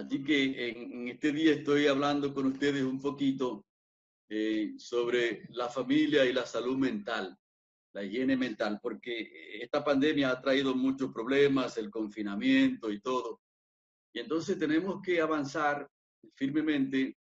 Así 0.00 0.24
que 0.24 0.70
en, 0.70 1.08
este 1.08 1.30
día 1.30 1.52
estoy 1.52 1.86
hablando 1.86 2.32
con 2.32 2.46
ustedes 2.46 2.82
un 2.82 3.00
poquito 3.00 3.66
eh, 4.30 4.72
sobre 4.78 5.46
la 5.50 5.68
familia 5.68 6.24
y 6.24 6.32
la 6.32 6.46
salud 6.46 6.78
mental, 6.78 7.36
la 7.92 8.02
higiene 8.02 8.34
mental, 8.34 8.78
porque 8.82 9.60
esta 9.60 9.84
pandemia 9.84 10.30
ha 10.30 10.40
traído 10.40 10.74
muchos 10.74 11.12
problemas, 11.12 11.76
el 11.76 11.90
confinamiento 11.90 12.90
y 12.90 13.00
todo. 13.00 13.42
Y 14.14 14.20
entonces 14.20 14.58
tenemos 14.58 15.02
que 15.02 15.20
avanzar 15.20 15.86
firmemente 16.34 17.18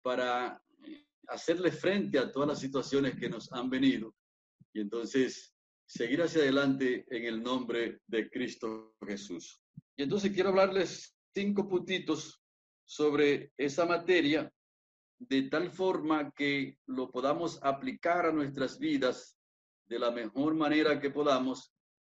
para 0.00 0.62
eh, 0.86 1.04
hacerle 1.26 1.70
frente 1.72 2.18
a 2.18 2.32
todas 2.32 2.48
las 2.48 2.60
situaciones 2.60 3.16
que 3.16 3.28
nos 3.28 3.52
han 3.52 3.68
venido 3.68 4.14
y 4.72 4.80
entonces 4.80 5.54
seguir 5.84 6.22
hacia 6.22 6.40
adelante 6.40 7.04
en 7.10 7.24
el 7.26 7.42
nombre 7.42 8.00
de 8.06 8.30
Cristo 8.30 8.96
Jesús. 9.06 9.60
Y 9.94 10.04
entonces 10.04 10.32
quiero 10.32 10.48
hablarles 10.48 11.17
cinco 11.38 11.68
puntitos 11.68 12.42
sobre 12.84 13.52
esa 13.56 13.86
materia 13.86 14.52
de 15.20 15.42
tal 15.42 15.70
forma 15.70 16.32
que 16.32 16.78
lo 16.86 17.12
podamos 17.12 17.60
aplicar 17.62 18.26
a 18.26 18.32
nuestras 18.32 18.76
vidas 18.80 19.38
de 19.86 20.00
la 20.00 20.10
mejor 20.10 20.56
manera 20.56 20.98
que 21.00 21.10
podamos 21.10 21.72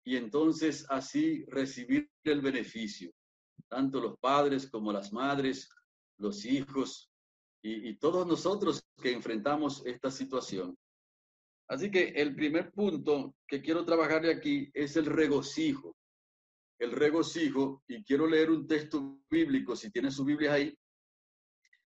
y 0.05 0.17
entonces 0.17 0.87
así 0.89 1.45
recibir 1.47 2.09
el 2.23 2.41
beneficio, 2.41 3.11
tanto 3.67 4.01
los 4.01 4.17
padres 4.21 4.71
como 4.71 4.93
las 4.93 5.13
madres, 5.13 5.69
los 6.19 6.45
hijos 6.45 7.11
y, 7.61 7.95
todos 7.99 8.25
nosotros 8.25 8.85
que 9.03 9.11
enfrentamos 9.11 9.85
esta 9.85 10.13
situación. 10.13 10.79
Así 11.67 11.91
que 11.91 12.11
el 12.11 12.37
primer 12.37 12.71
punto 12.71 13.35
que 13.49 13.61
quiero 13.61 13.85
trabajar 13.85 14.23
de 14.23 14.33
aquí 14.33 14.71
es 14.73 14.97
el 14.97 15.07
regocijo. 15.07 15.97
El 16.79 16.93
regocijo, 16.93 17.83
y 17.89 18.05
quiero 18.05 18.27
leer 18.27 18.51
un 18.51 18.67
texto 18.67 19.21
bíblico, 19.29 19.75
si 19.75 19.91
tienen 19.91 20.13
sus 20.13 20.25
Biblias 20.25 20.55
ahí, 20.55 20.79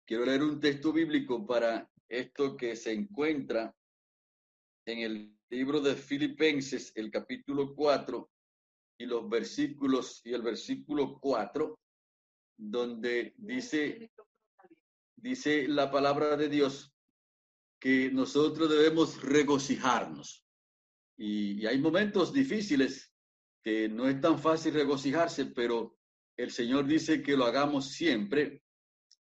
quiero 0.07 0.25
leer 0.25 0.43
un 0.43 0.61
texto 0.61 0.93
bíblico 0.93 1.45
para 1.45 1.91
esto 2.09 2.57
que 2.57 2.77
se 2.77 2.93
encuentra 2.93 3.75
en 4.87 5.01
el 5.01 5.37
libro 5.51 5.81
de 5.81 5.97
Filipenses, 5.97 6.93
el 6.95 7.11
capítulo 7.11 7.75
4 7.75 8.31
y 8.99 9.07
los 9.07 9.29
versículos 9.29 10.21
y 10.25 10.33
el 10.33 10.43
versículo 10.43 11.19
4, 11.21 11.79
donde 12.57 13.35
dice, 13.37 14.13
dice 15.17 15.67
la 15.67 15.91
palabra 15.91 16.37
de 16.37 16.49
Dios 16.49 16.93
que 17.81 18.11
nosotros 18.11 18.71
debemos 18.71 19.21
regocijarnos. 19.23 20.45
Y 21.19 21.67
hay 21.67 21.79
momentos 21.79 22.33
difíciles 22.33 23.13
que 23.67 23.89
no 23.89 24.09
es 24.09 24.21
tan 24.21 24.39
fácil 24.39 24.75
regocijarse, 24.75 25.47
pero 25.47 25.99
el 26.37 26.53
Señor 26.53 26.87
dice 26.87 27.21
que 27.21 27.37
lo 27.37 27.47
hagamos 27.47 27.91
siempre 27.91 28.63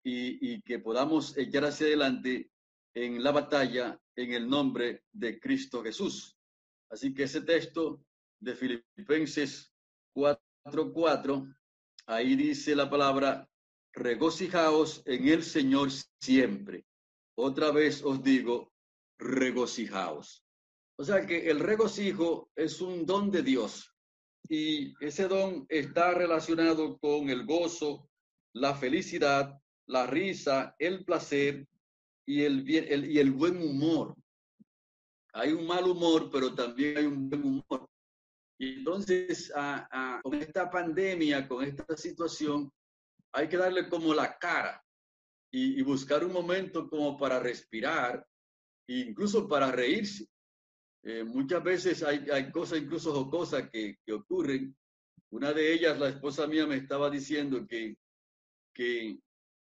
y, 0.05 0.61
que 0.61 0.79
podamos 0.79 1.35
echar 1.39 1.65
hacia 1.65 1.87
adelante 1.87 2.51
en 2.95 3.25
la 3.25 3.31
batalla 3.31 3.99
en 4.15 4.35
el 4.35 4.47
nombre 4.47 5.05
de 5.11 5.41
Cristo 5.41 5.83
Jesús. 5.83 6.37
Así 6.91 7.15
que 7.15 7.23
ese 7.23 7.41
texto 7.41 8.05
de 8.39 8.55
Filipenses 8.55 9.73
4:4, 10.15 11.57
ahí 12.05 12.37
dice 12.37 12.77
la 12.77 12.91
palabra, 12.91 13.49
regocijaos 13.95 15.03
en 15.07 15.29
el 15.29 15.45
Señor 15.45 15.89
siempre. 16.21 16.85
Otra 17.39 17.71
vez 17.71 18.03
os 18.05 18.23
digo, 18.23 18.71
regocijaos. 19.19 20.45
O 20.99 21.05
sea 21.05 21.25
que 21.25 21.49
el 21.49 21.59
regocijo 21.59 22.51
es 22.55 22.83
un 22.83 23.07
don 23.07 23.31
de 23.31 23.43
Dios 23.43 23.96
y 24.49 24.95
ese 25.05 25.29
don 25.29 25.67
está 25.69 26.13
relacionado 26.13 26.99
con 26.99 27.31
el 27.31 27.45
gozo, 27.47 28.09
la 28.53 28.75
felicidad, 28.75 29.59
la 29.87 30.07
risa, 30.07 30.75
el 30.79 31.05
placer 31.05 31.67
y 32.27 32.43
el, 32.43 32.69
y 32.69 33.19
el 33.19 33.31
buen 33.33 33.57
humor. 33.57 34.15
Hay 35.33 35.53
un 35.53 35.67
mal 35.67 35.85
humor, 35.85 36.31
pero 36.31 36.55
también 36.55 36.97
hay 36.97 37.05
un 37.05 37.29
buen 37.29 37.45
humor. 37.45 37.89
Y 38.59 38.79
entonces, 38.79 39.53
con 40.23 40.35
esta 40.35 40.71
pandemia, 40.71 41.47
con 41.47 41.63
esta 41.63 41.97
situación, 41.97 42.73
hay 43.33 43.49
que 43.49 43.59
darle 43.59 43.89
como 43.89 44.15
la 44.15 44.39
cara 44.39 44.83
y, 45.51 45.83
buscar 45.83 46.25
un 46.25 46.33
momento 46.33 46.89
como 46.89 47.17
para 47.17 47.39
respirar, 47.39 48.27
incluso 48.89 49.49
para 49.49 49.71
reírse. 49.71 50.27
Eh, 51.09 51.23
muchas 51.23 51.63
veces 51.63 52.03
hay, 52.03 52.27
hay 52.33 52.51
cosas 52.51 52.81
incluso 52.81 53.13
jocosas 53.15 53.71
que, 53.71 53.97
que 54.05 54.13
ocurren. 54.13 54.77
Una 55.31 55.53
de 55.53 55.73
ellas, 55.73 55.97
la 56.01 56.09
esposa 56.09 56.49
mía 56.49 56.67
me 56.67 56.77
estaba 56.77 57.09
diciendo 57.09 57.65
que, 57.69 57.97
que 58.75 59.17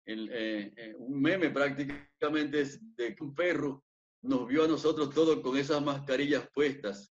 el, 0.05 0.29
eh, 0.29 0.73
eh, 0.75 0.95
un 0.97 1.21
meme 1.21 1.49
prácticamente 1.49 2.59
es 2.59 2.81
de 2.97 3.15
que 3.15 3.23
un 3.23 3.33
perro 3.33 3.85
nos 4.23 4.45
vio 4.45 4.65
a 4.65 4.67
nosotros 4.67 5.13
todos 5.13 5.39
con 5.39 5.57
esas 5.57 5.81
mascarillas 5.81 6.49
puestas. 6.53 7.13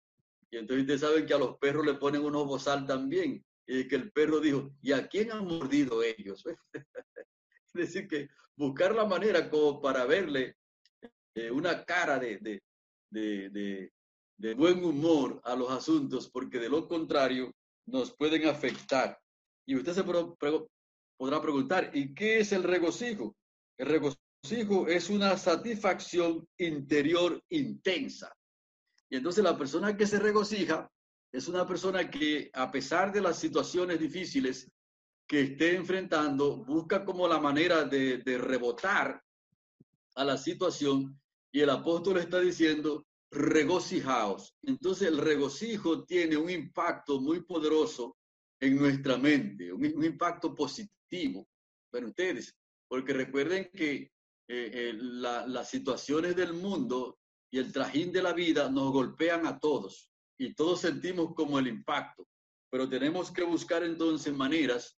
Y 0.50 0.56
entonces 0.56 0.84
ustedes 0.84 1.00
saben 1.02 1.26
que 1.26 1.34
a 1.34 1.38
los 1.38 1.58
perros 1.58 1.84
le 1.84 1.94
ponen 1.94 2.24
unos 2.24 2.46
bozal 2.46 2.86
también. 2.86 3.44
Y 3.66 3.86
que 3.86 3.96
el 3.96 4.12
perro 4.12 4.40
dijo, 4.40 4.72
¿y 4.80 4.92
a 4.92 5.06
quién 5.08 5.30
han 5.30 5.44
mordido 5.44 6.02
ellos? 6.02 6.42
es 6.72 7.74
decir, 7.74 8.08
que 8.08 8.30
buscar 8.56 8.94
la 8.94 9.04
manera 9.04 9.50
como 9.50 9.78
para 9.78 10.06
verle 10.06 10.56
eh, 11.34 11.50
una 11.50 11.84
cara 11.84 12.18
de, 12.18 12.38
de, 13.10 13.50
de, 13.50 13.92
de, 14.36 14.54
buen 14.54 14.84
humor 14.84 15.40
a 15.44 15.54
los 15.54 15.70
asuntos, 15.70 16.28
porque 16.28 16.58
de 16.58 16.68
lo 16.68 16.86
contrario 16.86 17.54
nos 17.86 18.14
pueden 18.14 18.46
afectar. 18.46 19.18
Y 19.66 19.76
usted 19.76 19.92
se 19.92 20.04
podrá 20.04 21.40
preguntar, 21.40 21.90
¿y 21.94 22.14
qué 22.14 22.40
es 22.40 22.52
el 22.52 22.62
regocijo? 22.62 23.34
El 23.78 23.88
regocijo 23.88 24.86
es 24.88 25.10
una 25.10 25.36
satisfacción 25.36 26.46
interior 26.58 27.42
intensa. 27.50 28.32
Y 29.08 29.16
entonces 29.16 29.42
la 29.42 29.56
persona 29.56 29.96
que 29.96 30.06
se 30.06 30.18
regocija 30.18 30.90
es 31.32 31.48
una 31.48 31.66
persona 31.66 32.10
que 32.10 32.50
a 32.52 32.70
pesar 32.70 33.12
de 33.12 33.20
las 33.20 33.38
situaciones 33.38 33.98
difíciles 33.98 34.70
que 35.26 35.42
esté 35.42 35.74
enfrentando, 35.74 36.64
busca 36.64 37.04
como 37.04 37.26
la 37.26 37.40
manera 37.40 37.84
de, 37.84 38.18
de 38.18 38.38
rebotar 38.38 39.20
a 40.14 40.24
la 40.24 40.36
situación 40.36 41.20
y 41.52 41.60
el 41.60 41.70
apóstol 41.70 42.18
está 42.18 42.40
diciendo, 42.40 43.04
regocijaos. 43.36 44.56
Entonces 44.62 45.08
el 45.08 45.18
regocijo 45.18 46.04
tiene 46.04 46.36
un 46.36 46.50
impacto 46.50 47.20
muy 47.20 47.42
poderoso 47.42 48.16
en 48.60 48.76
nuestra 48.76 49.18
mente, 49.18 49.72
un, 49.72 49.84
impacto 50.04 50.54
positivo 50.54 51.46
para 51.90 52.06
ustedes, 52.06 52.56
porque 52.88 53.12
recuerden 53.12 53.70
que 53.72 53.94
eh, 53.94 54.10
eh, 54.48 54.92
las 54.96 55.68
situaciones 55.68 56.34
del 56.34 56.54
mundo 56.54 57.18
y 57.50 57.58
el 57.58 57.72
trajín 57.72 58.10
de 58.12 58.22
la 58.22 58.32
vida 58.32 58.70
nos 58.70 58.92
golpean 58.92 59.46
a 59.46 59.58
todos 59.58 60.10
y 60.38 60.54
todos 60.54 60.80
sentimos 60.80 61.34
como 61.34 61.58
el 61.58 61.66
impacto, 61.66 62.26
pero 62.70 62.88
tenemos 62.88 63.30
que 63.30 63.42
buscar 63.42 63.82
entonces 63.82 64.34
maneras 64.34 64.98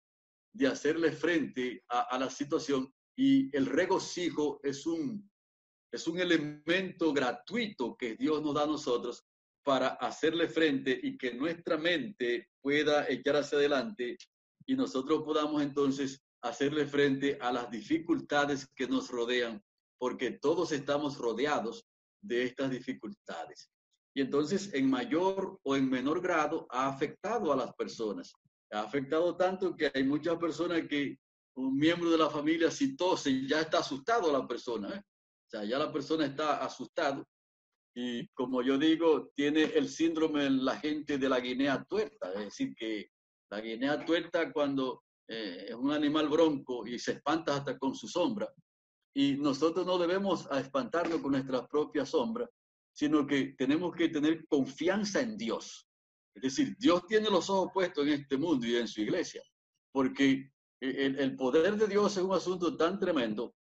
de 0.53 0.67
hacerle 0.67 1.13
frente 1.13 1.85
a 1.89 2.19
la 2.19 2.31
situación 2.31 2.91
y 3.17 3.55
el 3.57 3.67
regocijo 3.67 4.61
es 4.63 4.87
un, 4.87 5.31
es 5.91 6.07
un 6.07 6.19
elemento 6.19 7.13
gratuito 7.13 7.97
que 7.97 8.17
Dios 8.17 8.43
nos 8.43 8.55
da 8.55 8.65
a 8.65 8.67
nosotros 8.67 9.25
para 9.63 9.89
hacerle 9.89 10.49
frente 10.49 10.99
y 11.03 11.17
que 11.17 11.35
nuestra 11.35 11.77
mente 11.77 12.51
pueda 12.61 13.09
echar 13.09 13.37
hacia 13.37 13.59
adelante 13.59 14.17
y 14.67 14.75
nosotros 14.75 15.23
podamos 15.25 15.63
entonces 15.63 16.23
hacerle 16.43 16.87
frente 16.87 17.39
a 17.41 17.53
las 17.53 17.71
dificultades 17.71 18.69
que 18.75 18.87
nos 18.87 19.11
rodean, 19.11 19.63
porque 19.99 20.33
todos 20.33 20.73
estamos 20.73 21.19
rodeados 21.19 21.87
de 22.21 22.45
estas 22.45 22.71
dificultades. 22.71 23.71
Y 24.15 24.21
entonces, 24.21 24.73
en 24.73 24.89
mayor 24.89 25.59
o 25.63 25.77
en 25.77 25.91
menor 25.91 26.21
grado, 26.23 26.67
ha 26.71 26.89
afectado 26.89 27.53
a 27.53 27.57
las 27.57 27.75
personas. 27.75 28.33
Ha 28.71 28.81
afectado 28.81 29.37
tanto 29.37 29.77
que 29.77 29.91
hay 29.95 30.05
muchas 30.05 30.37
personas 30.37 30.83
que 30.89 31.19
un 31.57 31.77
miembro 31.77 32.11
de 32.11 32.19
la 32.19 32.31
familia, 32.31 32.71
si 32.71 32.97
tose, 32.97 33.47
ya 33.47 33.61
está 33.61 33.79
asustado 33.79 34.33
la 34.33 34.47
persona. 34.47 34.95
¿eh? 34.95 35.03
O 35.47 35.51
sea, 35.51 35.65
ya 35.65 35.79
la 35.79 35.93
persona 35.93 36.27
está 36.27 36.65
asustado. 36.65 37.25
Y 37.95 38.29
como 38.29 38.63
yo 38.63 38.77
digo, 38.77 39.31
tiene 39.35 39.63
el 39.63 39.89
síndrome 39.89 40.51
la 40.51 40.77
gente 40.79 41.19
de 41.19 41.29
la 41.29 41.41
Guinea 41.41 41.85
tuerta, 41.85 42.33
es 42.35 42.45
decir, 42.47 42.75
que 42.75 43.11
la 43.51 43.61
guinea 43.61 44.05
tuerta 44.05 44.53
cuando 44.53 45.05
eh, 45.29 45.67
es 45.69 45.75
un 45.75 45.93
animal 45.93 46.29
bronco 46.29 46.87
y 46.87 46.99
se 46.99 47.13
espanta 47.13 47.57
hasta 47.57 47.79
con 47.79 47.95
su 47.95 48.09
sombra. 48.09 48.53
Y 49.15 49.37
nosotros 49.37 49.87
no 49.87 49.99
debemos 49.99 50.47
espantarnos 50.51 51.21
con 51.21 51.33
nuestra 51.33 51.67
propia 51.67 52.05
sombra, 52.05 52.49
sino 52.93 53.27
que 53.27 53.55
tenemos 53.57 53.95
que 53.95 54.09
tener 54.09 54.47
confianza 54.47 55.21
en 55.21 55.37
Dios. 55.37 55.89
Es 56.35 56.43
decir, 56.43 56.77
Dios 56.79 57.07
tiene 57.07 57.31
los 57.31 57.49
ojos 57.49 57.71
puestos 57.73 58.07
en 58.07 58.13
este 58.13 58.37
mundo 58.37 58.67
y 58.67 58.77
en 58.77 58.89
su 58.89 59.01
iglesia, 59.01 59.43
porque 59.93 60.51
el, 60.81 61.19
el 61.19 61.37
poder 61.37 61.77
de 61.77 61.87
Dios 61.87 62.17
es 62.17 62.23
un 62.23 62.35
asunto 62.35 62.77
tan 62.77 62.99
tremendo 62.99 63.55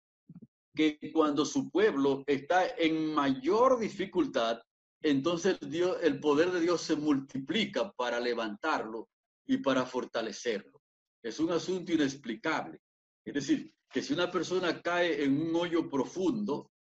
que 0.74 0.98
cuando 1.12 1.46
su 1.46 1.70
pueblo 1.70 2.24
está 2.26 2.68
en 2.78 3.14
mayor 3.14 3.80
dificultad, 3.80 4.60
entonces 5.02 5.58
el 6.02 6.20
poder 6.20 6.52
de 6.52 6.62
Dios 6.62 6.82
se 6.82 6.96
multiplica 6.96 7.92
para 7.92 8.20
levantarlo 8.20 9.10
y 9.46 9.58
para 9.58 9.86
fortalecerlo. 9.86 10.82
Es 11.22 11.40
un 11.40 11.52
asunto 11.52 11.92
inexplicable. 11.92 12.80
Es 13.26 13.34
decir, 13.34 13.74
que 13.92 14.02
si 14.02 14.14
una 14.14 14.32
persona 14.32 14.82
cae 14.82 15.24
en 15.24 15.40
un 15.40 15.56
hoyo 15.56 15.90
profundo 15.90 16.72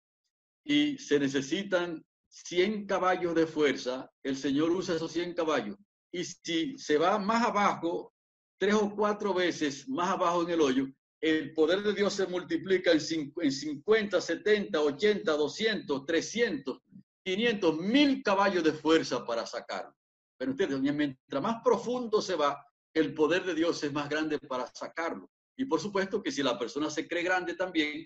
y 0.65 0.97
se 0.99 1.19
necesitan 1.19 2.03
100 2.29 2.87
caballos 2.87 3.35
de 3.35 3.47
fuerza, 3.47 4.11
el 4.23 4.37
Señor 4.37 4.71
usa 4.71 4.97
esos 4.97 5.12
100 5.12 5.35
caballos. 5.35 5.77
Y 6.11 6.25
si 6.25 6.79
se 6.79 6.97
va 6.97 7.19
más 7.19 7.45
abajo, 7.45 8.15
tres 8.59 8.75
o 8.75 8.95
cuatro 8.95 9.35
veces 9.35 9.88
más 9.88 10.11
abajo 10.11 10.43
en 10.43 10.50
el 10.50 10.61
hoyo, 10.61 10.87
el 11.23 11.55
poder 11.55 11.85
de 11.85 11.95
Dios 11.95 12.15
se 12.15 12.27
multiplica 12.27 12.91
en 12.91 13.01
50, 13.01 14.21
70, 14.21 14.81
80, 14.81 15.33
200, 15.33 16.05
300, 16.05 16.79
500, 17.25 17.79
mil 17.79 18.23
caballos 18.25 18.65
de 18.65 18.73
fuerza 18.73 19.25
para 19.25 19.47
sacarlo. 19.47 19.95
Pero 20.37 20.51
ustedes, 20.51 20.81
mientras 20.81 21.41
más 21.41 21.63
profundo 21.63 22.21
se 22.21 22.35
va, 22.35 22.67
el 22.93 23.15
poder 23.15 23.45
de 23.45 23.55
Dios 23.55 23.83
es 23.85 23.93
más 23.93 24.09
grande 24.09 24.41
para 24.41 24.67
sacarlo. 24.75 25.31
Y 25.57 25.65
por 25.67 25.81
supuesto 25.81 26.21
que 26.21 26.33
si 26.33 26.43
la 26.43 26.59
persona 26.59 26.91
se 26.91 27.07
cree 27.07 27.23
grande 27.23 27.55
también 27.55 28.05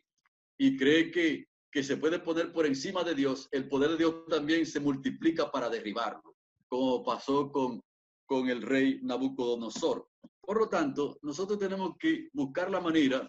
y 0.59 0.77
cree 0.77 1.11
que, 1.11 1.47
que 1.73 1.83
se 1.83 1.97
puede 1.97 2.19
poner 2.19 2.53
por 2.53 2.67
encima 2.67 3.03
de 3.03 3.15
Dios, 3.15 3.49
el 3.51 3.67
poder 3.67 3.93
de 3.93 3.97
Dios 3.97 4.27
también 4.29 4.67
se 4.67 4.79
multiplica 4.79 5.51
para 5.51 5.71
derribarlo, 5.71 6.37
como 6.69 7.03
pasó 7.03 7.51
con, 7.51 7.81
con 8.27 8.51
el 8.51 8.61
rey 8.61 9.01
Nabucodonosor. 9.03 10.07
Por 10.47 10.61
lo 10.61 10.69
tanto, 10.69 11.19
nosotros 11.23 11.59
tenemos 11.59 11.97
que 11.99 12.29
buscar 12.33 12.71
la 12.71 12.81
manera 12.81 13.29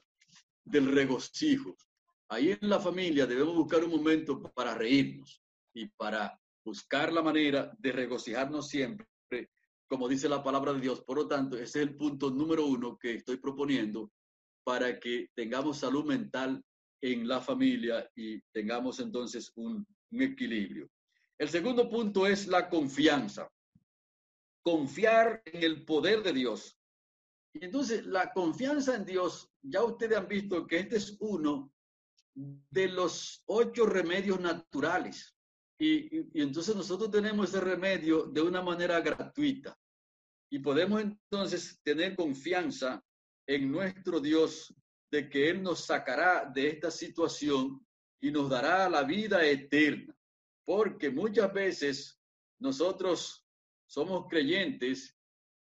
del 0.63 0.91
regocijo. 0.91 1.75
Ahí 2.29 2.51
en 2.51 2.69
la 2.69 2.79
familia 2.79 3.25
debemos 3.25 3.55
buscar 3.55 3.83
un 3.83 3.89
momento 3.89 4.39
para 4.53 4.75
reírnos 4.75 5.41
y 5.73 5.87
para 5.87 6.39
buscar 6.63 7.11
la 7.11 7.23
manera 7.23 7.73
de 7.79 7.91
regocijarnos 7.91 8.67
siempre, 8.67 9.07
como 9.87 10.07
dice 10.07 10.29
la 10.29 10.43
palabra 10.43 10.73
de 10.73 10.81
Dios. 10.81 11.01
Por 11.01 11.17
lo 11.17 11.27
tanto, 11.27 11.55
ese 11.55 11.81
es 11.81 11.87
el 11.87 11.95
punto 11.95 12.29
número 12.29 12.67
uno 12.67 12.99
que 12.99 13.15
estoy 13.15 13.37
proponiendo 13.37 14.11
para 14.63 14.99
que 14.99 15.29
tengamos 15.33 15.79
salud 15.79 16.05
mental 16.05 16.63
en 17.01 17.27
la 17.27 17.41
familia 17.41 18.07
y 18.15 18.39
tengamos 18.51 18.99
entonces 18.99 19.51
un, 19.55 19.87
un 20.11 20.21
equilibrio. 20.21 20.87
El 21.39 21.49
segundo 21.49 21.89
punto 21.89 22.27
es 22.27 22.45
la 22.47 22.69
confianza. 22.69 23.49
Confiar 24.61 25.41
en 25.45 25.63
el 25.63 25.83
poder 25.83 26.21
de 26.21 26.33
Dios. 26.33 26.77
Entonces 27.61 28.05
la 28.05 28.31
confianza 28.31 28.95
en 28.95 29.05
Dios, 29.05 29.49
ya 29.61 29.83
ustedes 29.83 30.17
han 30.17 30.27
visto 30.27 30.65
que 30.67 30.79
este 30.79 30.97
es 30.97 31.17
uno 31.19 31.71
de 32.33 32.87
los 32.87 33.43
ocho 33.45 33.85
remedios 33.85 34.39
naturales. 34.39 35.35
Y, 35.79 36.17
y, 36.17 36.41
entonces 36.41 36.75
nosotros 36.75 37.11
tenemos 37.11 37.49
ese 37.49 37.61
remedio 37.61 38.23
de 38.23 38.41
una 38.41 38.61
manera 38.61 38.99
gratuita. 39.01 39.77
Y 40.49 40.59
podemos 40.59 41.01
entonces 41.01 41.79
tener 41.83 42.15
confianza 42.15 43.03
en 43.47 43.71
nuestro 43.71 44.19
Dios 44.19 44.73
de 45.11 45.29
que 45.29 45.49
Él 45.49 45.63
nos 45.63 45.85
sacará 45.85 46.49
de 46.53 46.69
esta 46.69 46.91
situación 46.91 47.85
y 48.21 48.31
nos 48.31 48.49
dará 48.49 48.89
la 48.89 49.03
vida 49.03 49.45
eterna. 49.45 50.15
Porque 50.65 51.09
muchas 51.09 51.53
veces 51.53 52.19
nosotros 52.59 53.45
somos 53.87 54.27
creyentes 54.27 55.15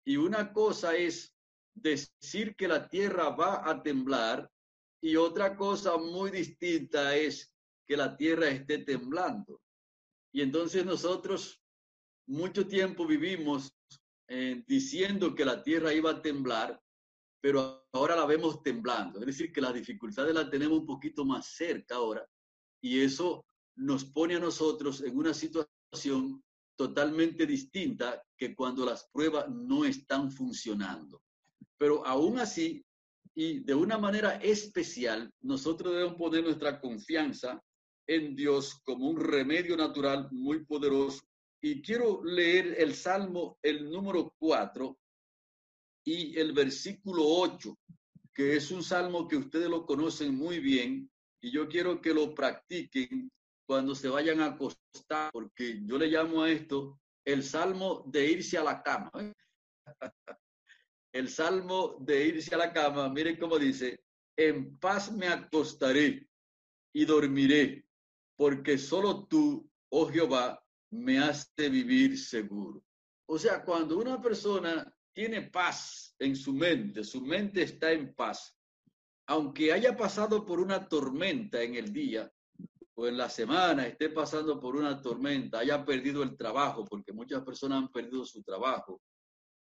y 0.04 0.16
una 0.16 0.52
cosa 0.52 0.96
es 0.96 1.37
decir 1.80 2.54
que 2.56 2.68
la 2.68 2.88
tierra 2.88 3.30
va 3.30 3.68
a 3.68 3.82
temblar 3.82 4.50
y 5.00 5.16
otra 5.16 5.56
cosa 5.56 5.96
muy 5.96 6.30
distinta 6.30 7.16
es 7.16 7.52
que 7.86 7.96
la 7.96 8.16
tierra 8.16 8.48
esté 8.48 8.78
temblando. 8.78 9.60
Y 10.32 10.42
entonces 10.42 10.84
nosotros 10.84 11.60
mucho 12.26 12.66
tiempo 12.66 13.06
vivimos 13.06 13.72
eh, 14.28 14.62
diciendo 14.66 15.34
que 15.34 15.44
la 15.44 15.62
tierra 15.62 15.94
iba 15.94 16.10
a 16.10 16.22
temblar, 16.22 16.78
pero 17.40 17.86
ahora 17.92 18.14
la 18.16 18.26
vemos 18.26 18.62
temblando. 18.62 19.20
Es 19.20 19.26
decir, 19.26 19.52
que 19.52 19.60
las 19.60 19.72
dificultades 19.72 20.34
las 20.34 20.50
tenemos 20.50 20.78
un 20.78 20.86
poquito 20.86 21.24
más 21.24 21.46
cerca 21.54 21.94
ahora 21.94 22.26
y 22.82 23.00
eso 23.00 23.46
nos 23.76 24.04
pone 24.04 24.36
a 24.36 24.40
nosotros 24.40 25.02
en 25.02 25.16
una 25.16 25.32
situación 25.32 26.42
totalmente 26.76 27.46
distinta 27.46 28.22
que 28.36 28.54
cuando 28.54 28.84
las 28.84 29.08
pruebas 29.10 29.48
no 29.48 29.84
están 29.84 30.30
funcionando. 30.30 31.22
Pero 31.78 32.04
aún 32.06 32.38
así, 32.38 32.84
y 33.34 33.60
de 33.60 33.74
una 33.74 33.98
manera 33.98 34.36
especial, 34.36 35.32
nosotros 35.40 35.92
debemos 35.94 36.16
poner 36.16 36.42
nuestra 36.42 36.80
confianza 36.80 37.62
en 38.08 38.34
Dios 38.34 38.80
como 38.84 39.08
un 39.08 39.20
remedio 39.20 39.76
natural 39.76 40.28
muy 40.32 40.64
poderoso. 40.64 41.20
Y 41.62 41.82
quiero 41.82 42.22
leer 42.24 42.74
el 42.78 42.94
Salmo, 42.94 43.58
el 43.62 43.90
número 43.90 44.34
4 44.38 44.98
y 46.04 46.38
el 46.38 46.52
versículo 46.52 47.24
8, 47.26 47.76
que 48.34 48.56
es 48.56 48.70
un 48.70 48.82
salmo 48.82 49.28
que 49.28 49.36
ustedes 49.36 49.68
lo 49.68 49.84
conocen 49.84 50.34
muy 50.34 50.58
bien 50.58 51.10
y 51.40 51.50
yo 51.50 51.68
quiero 51.68 52.00
que 52.00 52.14
lo 52.14 52.34
practiquen 52.34 53.30
cuando 53.66 53.94
se 53.94 54.08
vayan 54.08 54.40
a 54.40 54.46
acostar, 54.46 55.30
porque 55.32 55.80
yo 55.84 55.98
le 55.98 56.06
llamo 56.06 56.42
a 56.42 56.50
esto 56.50 56.98
el 57.24 57.42
salmo 57.42 58.04
de 58.06 58.30
irse 58.30 58.56
a 58.56 58.64
la 58.64 58.82
cama. 58.82 59.12
el 61.12 61.28
salmo 61.28 61.96
de 62.00 62.26
irse 62.26 62.54
a 62.54 62.58
la 62.58 62.72
cama, 62.72 63.08
miren 63.08 63.36
cómo 63.36 63.58
dice, 63.58 64.00
en 64.36 64.78
paz 64.78 65.10
me 65.12 65.26
acostaré 65.26 66.28
y 66.92 67.04
dormiré, 67.04 67.84
porque 68.36 68.78
solo 68.78 69.26
tú, 69.26 69.68
oh 69.90 70.08
Jehová, 70.08 70.62
me 70.90 71.18
hace 71.18 71.68
vivir 71.68 72.18
seguro. 72.18 72.82
O 73.26 73.38
sea, 73.38 73.64
cuando 73.64 73.98
una 73.98 74.20
persona 74.20 74.90
tiene 75.12 75.42
paz 75.42 76.14
en 76.18 76.36
su 76.36 76.52
mente, 76.52 77.04
su 77.04 77.20
mente 77.20 77.62
está 77.62 77.92
en 77.92 78.14
paz, 78.14 78.56
aunque 79.26 79.72
haya 79.72 79.96
pasado 79.96 80.46
por 80.46 80.60
una 80.60 80.88
tormenta 80.88 81.62
en 81.62 81.74
el 81.74 81.92
día 81.92 82.30
o 82.94 83.06
en 83.06 83.16
la 83.16 83.28
semana, 83.28 83.86
esté 83.86 84.08
pasando 84.08 84.58
por 84.58 84.76
una 84.76 85.00
tormenta, 85.00 85.58
haya 85.58 85.84
perdido 85.84 86.22
el 86.22 86.36
trabajo, 86.36 86.84
porque 86.84 87.12
muchas 87.12 87.42
personas 87.42 87.82
han 87.82 87.92
perdido 87.92 88.24
su 88.24 88.42
trabajo, 88.42 89.02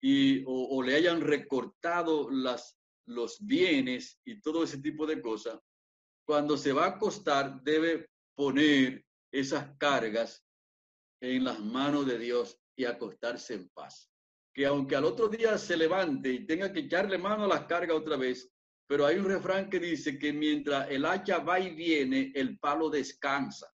y, 0.00 0.42
o, 0.46 0.82
le 0.82 0.94
hayan 0.94 1.20
recortado 1.20 2.30
las, 2.30 2.78
los 3.06 3.44
bienes 3.44 4.18
y 4.24 4.40
todo 4.40 4.64
ese 4.64 4.78
tipo 4.78 5.06
de 5.06 5.20
cosas, 5.20 5.58
cuando 6.26 6.56
se 6.56 6.72
va 6.72 6.84
a 6.84 6.90
acostar 6.90 7.62
debe 7.62 8.08
poner 8.34 9.04
esas 9.32 9.76
cargas 9.78 10.44
en 11.22 11.44
las 11.44 11.60
manos 11.60 12.06
de 12.06 12.18
Dios 12.18 12.58
y 12.76 12.84
acostarse 12.84 13.54
en 13.54 13.68
paz. 13.70 14.10
Que 14.54 14.66
aunque 14.66 14.96
al 14.96 15.04
otro 15.04 15.28
día 15.28 15.58
se 15.58 15.76
levante 15.76 16.32
y 16.32 16.46
tenga 16.46 16.72
que 16.72 16.80
echarle 16.80 17.18
mano 17.18 17.44
a 17.44 17.48
las 17.48 17.66
cargas 17.66 17.96
otra 17.96 18.16
vez, 18.16 18.50
pero 18.88 19.06
hay 19.06 19.18
un 19.18 19.26
refrán 19.26 19.70
que 19.70 19.78
dice 19.78 20.18
que 20.18 20.32
mientras 20.32 20.90
el 20.90 21.04
hacha 21.04 21.38
va 21.38 21.60
y 21.60 21.74
viene, 21.74 22.32
el 22.34 22.58
palo 22.58 22.90
descansa. 22.90 23.72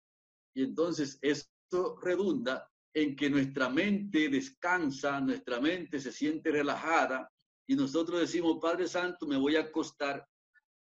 Y 0.56 0.64
entonces 0.64 1.20
esto 1.22 1.98
redunda 2.02 2.71
en 2.94 3.16
que 3.16 3.30
nuestra 3.30 3.70
mente 3.70 4.30
descansa, 4.30 5.20
nuestra 5.22 5.60
mente 5.60 6.00
se 6.00 6.12
siente 6.12 6.52
relajada 6.52 7.30
y 7.68 7.76
nosotros 7.76 8.20
decimos, 8.20 8.60
Padre 8.62 8.88
Santo, 8.88 9.26
me 9.26 9.38
voy 9.38 9.56
a 9.56 9.62
acostar, 9.62 10.26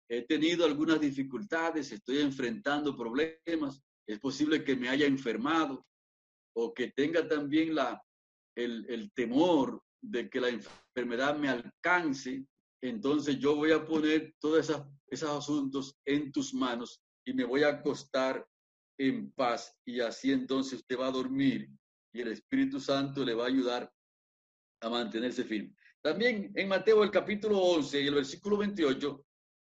he 0.10 0.22
tenido 0.22 0.66
algunas 0.66 1.02
dificultades, 1.02 1.92
estoy 1.92 2.20
enfrentando 2.20 2.96
problemas, 2.96 3.82
es 4.08 4.20
posible 4.20 4.64
que 4.64 4.76
me 4.76 4.88
haya 4.88 5.06
enfermado 5.06 5.86
o 6.56 6.74
que 6.74 6.92
tenga 6.92 7.28
también 7.28 7.76
la, 7.76 8.02
el, 8.56 8.86
el 8.90 9.12
temor 9.12 9.82
de 10.02 10.30
que 10.30 10.40
la 10.40 10.50
enfermedad 10.50 11.38
me 11.38 11.50
alcance, 11.50 12.46
entonces 12.82 13.38
yo 13.38 13.56
voy 13.56 13.72
a 13.72 13.84
poner 13.84 14.34
todos 14.40 14.70
esos, 14.70 14.82
esos 15.08 15.30
asuntos 15.30 15.98
en 16.06 16.32
tus 16.32 16.54
manos 16.54 17.02
y 17.26 17.34
me 17.34 17.44
voy 17.44 17.64
a 17.64 17.70
acostar 17.70 18.48
en 18.98 19.32
paz 19.32 19.76
y 19.86 20.00
así 20.00 20.32
entonces 20.32 20.80
usted 20.80 20.98
va 20.98 21.08
a 21.08 21.12
dormir 21.12 21.70
y 22.18 22.22
el 22.22 22.30
Espíritu 22.30 22.80
Santo 22.80 23.24
le 23.24 23.36
va 23.36 23.44
a 23.44 23.48
ayudar 23.48 23.92
a 24.82 24.90
mantenerse 24.90 25.44
firme. 25.44 25.76
También 26.02 26.52
en 26.56 26.68
Mateo 26.68 27.04
el 27.04 27.12
capítulo 27.12 27.60
11 27.60 28.02
y 28.02 28.08
el 28.08 28.16
versículo 28.16 28.58
28 28.58 29.24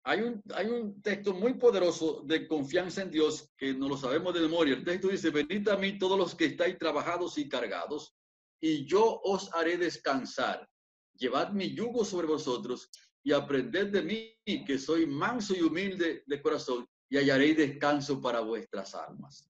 hay 0.05 0.21
un, 0.21 0.43
hay 0.53 0.67
un 0.67 1.01
texto 1.01 1.33
muy 1.33 1.53
poderoso 1.53 2.23
de 2.25 2.45
confianza 2.45 3.01
en 3.01 3.12
Dios 3.12 3.50
que 3.57 3.73
no 3.73 3.88
lo 3.88 3.95
sabemos 3.95 4.33
de 4.33 4.41
memoria. 4.41 4.75
El 4.75 4.83
texto 4.83 5.07
dice, 5.07 5.29
venid 5.29 5.67
a 5.69 5.77
mí 5.77 5.97
todos 5.97 6.17
los 6.17 6.35
que 6.35 6.45
estáis 6.45 6.77
trabajados 6.77 7.38
y 7.38 7.47
cargados, 7.47 8.13
y 8.62 8.85
yo 8.85 9.21
os 9.23 9.53
haré 9.53 9.77
descansar. 9.77 10.67
Llevad 11.15 11.51
mi 11.51 11.73
yugo 11.73 12.03
sobre 12.03 12.27
vosotros 12.27 12.89
y 13.23 13.31
aprended 13.31 13.91
de 13.91 14.01
mí, 14.01 14.63
que 14.65 14.77
soy 14.77 15.05
manso 15.05 15.55
y 15.55 15.62
humilde 15.62 16.23
de 16.25 16.41
corazón, 16.41 16.85
y 17.09 17.17
hallaréis 17.17 17.55
descanso 17.55 18.19
para 18.19 18.41
vuestras 18.41 18.95
almas. 18.95 19.52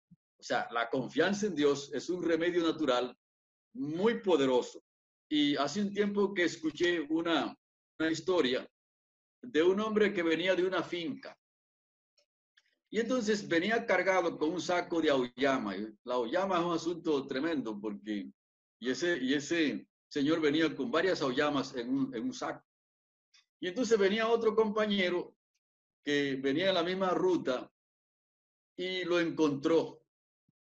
Sea, 0.46 0.68
la 0.70 0.88
confianza 0.88 1.46
en 1.46 1.56
Dios 1.56 1.90
es 1.92 2.08
un 2.08 2.22
remedio 2.22 2.62
natural 2.62 3.18
muy 3.74 4.20
poderoso. 4.20 4.80
Y 5.28 5.56
hace 5.56 5.82
un 5.82 5.92
tiempo 5.92 6.32
que 6.32 6.44
escuché 6.44 7.00
una, 7.00 7.58
historia 8.12 8.64
de 9.42 9.62
un 9.64 9.80
hombre 9.80 10.12
que 10.14 10.22
venía 10.22 10.54
de 10.54 10.64
una 10.64 10.84
finca. 10.84 11.36
Y 12.90 13.00
entonces 13.00 13.48
venía 13.48 13.84
cargado 13.84 14.38
con 14.38 14.50
un 14.50 14.60
saco 14.60 15.00
de 15.00 15.10
auyama. 15.10 15.74
La 16.04 16.14
auyama 16.14 16.60
es 16.60 16.64
un 16.64 16.74
asunto 16.74 17.26
tremendo 17.26 17.80
porque, 17.80 18.30
y 18.78 18.88
ese, 18.88 19.18
y 19.18 19.34
ese 19.34 19.88
señor 20.08 20.40
venía 20.40 20.72
con 20.76 20.92
varias 20.92 21.22
auyamas 21.22 21.74
en 21.74 21.88
un, 21.90 22.14
en 22.14 22.22
un 22.22 22.32
saco. 22.32 22.64
Y 23.58 23.66
entonces 23.66 23.98
venía 23.98 24.28
otro 24.28 24.54
compañero 24.54 25.34
que 26.04 26.36
venía 26.36 26.68
en 26.68 26.74
la 26.74 26.84
misma 26.84 27.10
ruta 27.10 27.68
y 28.76 29.02
lo 29.02 29.18
encontró 29.18 30.05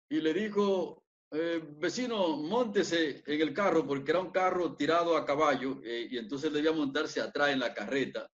y 0.09 0.21
le 0.21 0.33
dijo, 0.33 1.03
eh, 1.31 1.61
vecino, 1.77 2.37
montese 2.37 3.23
en 3.25 3.41
el 3.41 3.53
carro 3.53 3.85
porque 3.85 4.11
era 4.11 4.19
un 4.19 4.31
carro 4.31 4.75
tirado 4.75 5.15
a 5.15 5.25
caballo 5.25 5.79
eh, 5.83 6.07
y 6.09 6.17
entonces 6.17 6.51
debía 6.51 6.71
montarse 6.71 7.21
atrás 7.21 7.49
en 7.49 7.59
la 7.59 7.73
carreta. 7.73 8.29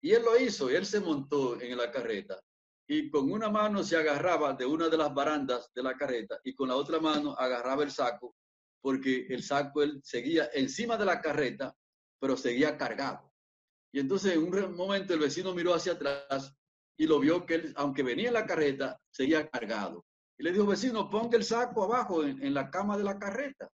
Y 0.00 0.12
él 0.12 0.22
lo 0.22 0.38
hizo, 0.38 0.68
él 0.68 0.84
se 0.84 1.00
montó 1.00 1.60
en 1.60 1.76
la 1.76 1.90
carreta 1.90 2.40
y 2.88 3.08
con 3.08 3.30
una 3.30 3.48
mano 3.48 3.84
se 3.84 3.96
agarraba 3.96 4.54
de 4.54 4.66
una 4.66 4.88
de 4.88 4.98
las 4.98 5.14
barandas 5.14 5.70
de 5.72 5.82
la 5.82 5.96
carreta 5.96 6.40
y 6.42 6.54
con 6.54 6.68
la 6.68 6.76
otra 6.76 6.98
mano 6.98 7.34
agarraba 7.38 7.84
el 7.84 7.92
saco 7.92 8.34
porque 8.82 9.26
el 9.28 9.42
saco 9.42 9.82
él 9.82 10.00
seguía 10.02 10.50
encima 10.52 10.96
de 10.96 11.04
la 11.04 11.20
carreta, 11.20 11.74
pero 12.18 12.36
seguía 12.36 12.76
cargado. 12.76 13.32
Y 13.92 14.00
entonces 14.00 14.34
en 14.34 14.42
un 14.42 14.76
momento 14.76 15.14
el 15.14 15.20
vecino 15.20 15.54
miró 15.54 15.72
hacia 15.72 15.92
atrás 15.92 16.52
y 16.98 17.06
lo 17.06 17.20
vio 17.20 17.46
que 17.46 17.54
él, 17.54 17.72
aunque 17.76 18.02
venía 18.02 18.28
en 18.28 18.34
la 18.34 18.44
carreta, 18.44 19.00
seguía 19.10 19.48
cargado. 19.48 20.04
Le 20.42 20.50
dijo, 20.50 20.66
vecino, 20.66 21.08
ponga 21.08 21.38
el 21.38 21.44
saco 21.44 21.84
abajo 21.84 22.24
en, 22.24 22.52
la 22.52 22.68
cama 22.68 22.98
de 22.98 23.04
la 23.04 23.16
carreta. 23.16 23.70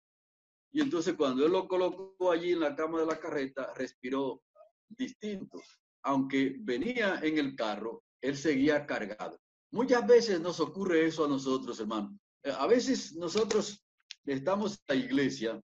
Y 0.71 0.83
entonces 0.83 1.15
cuando 1.15 1.47
él 1.47 1.53
lo 1.53 1.67
colocó 1.67 2.31
allí 2.31 2.53
en 2.53 2.61
la 2.61 2.77
cama 2.77 3.01
de 3.01 3.07
la 3.07 3.19
carreta, 3.19 3.73
respiró 3.75 4.43
distinto. 4.87 5.63
Aunque 6.03 6.57
venía 6.61 7.21
en 7.23 7.39
el 7.39 7.57
carro, 7.57 8.05
él 8.21 8.37
seguía 8.37 8.85
cargado. 8.85 9.41
Muchas 9.71 10.07
veces 10.07 10.43
nos 10.43 10.61
ocurre 10.61 11.07
eso 11.07 11.25
a 11.25 11.29
nosotros, 11.29 11.81
hermano. 11.81 12.19
Eh, 12.43 12.53
a 12.55 12.67
veces 12.67 13.17
nosotros 13.17 13.83
estamos 14.27 14.73
en 14.89 14.99
la 14.99 15.05
iglesia, 15.07 15.63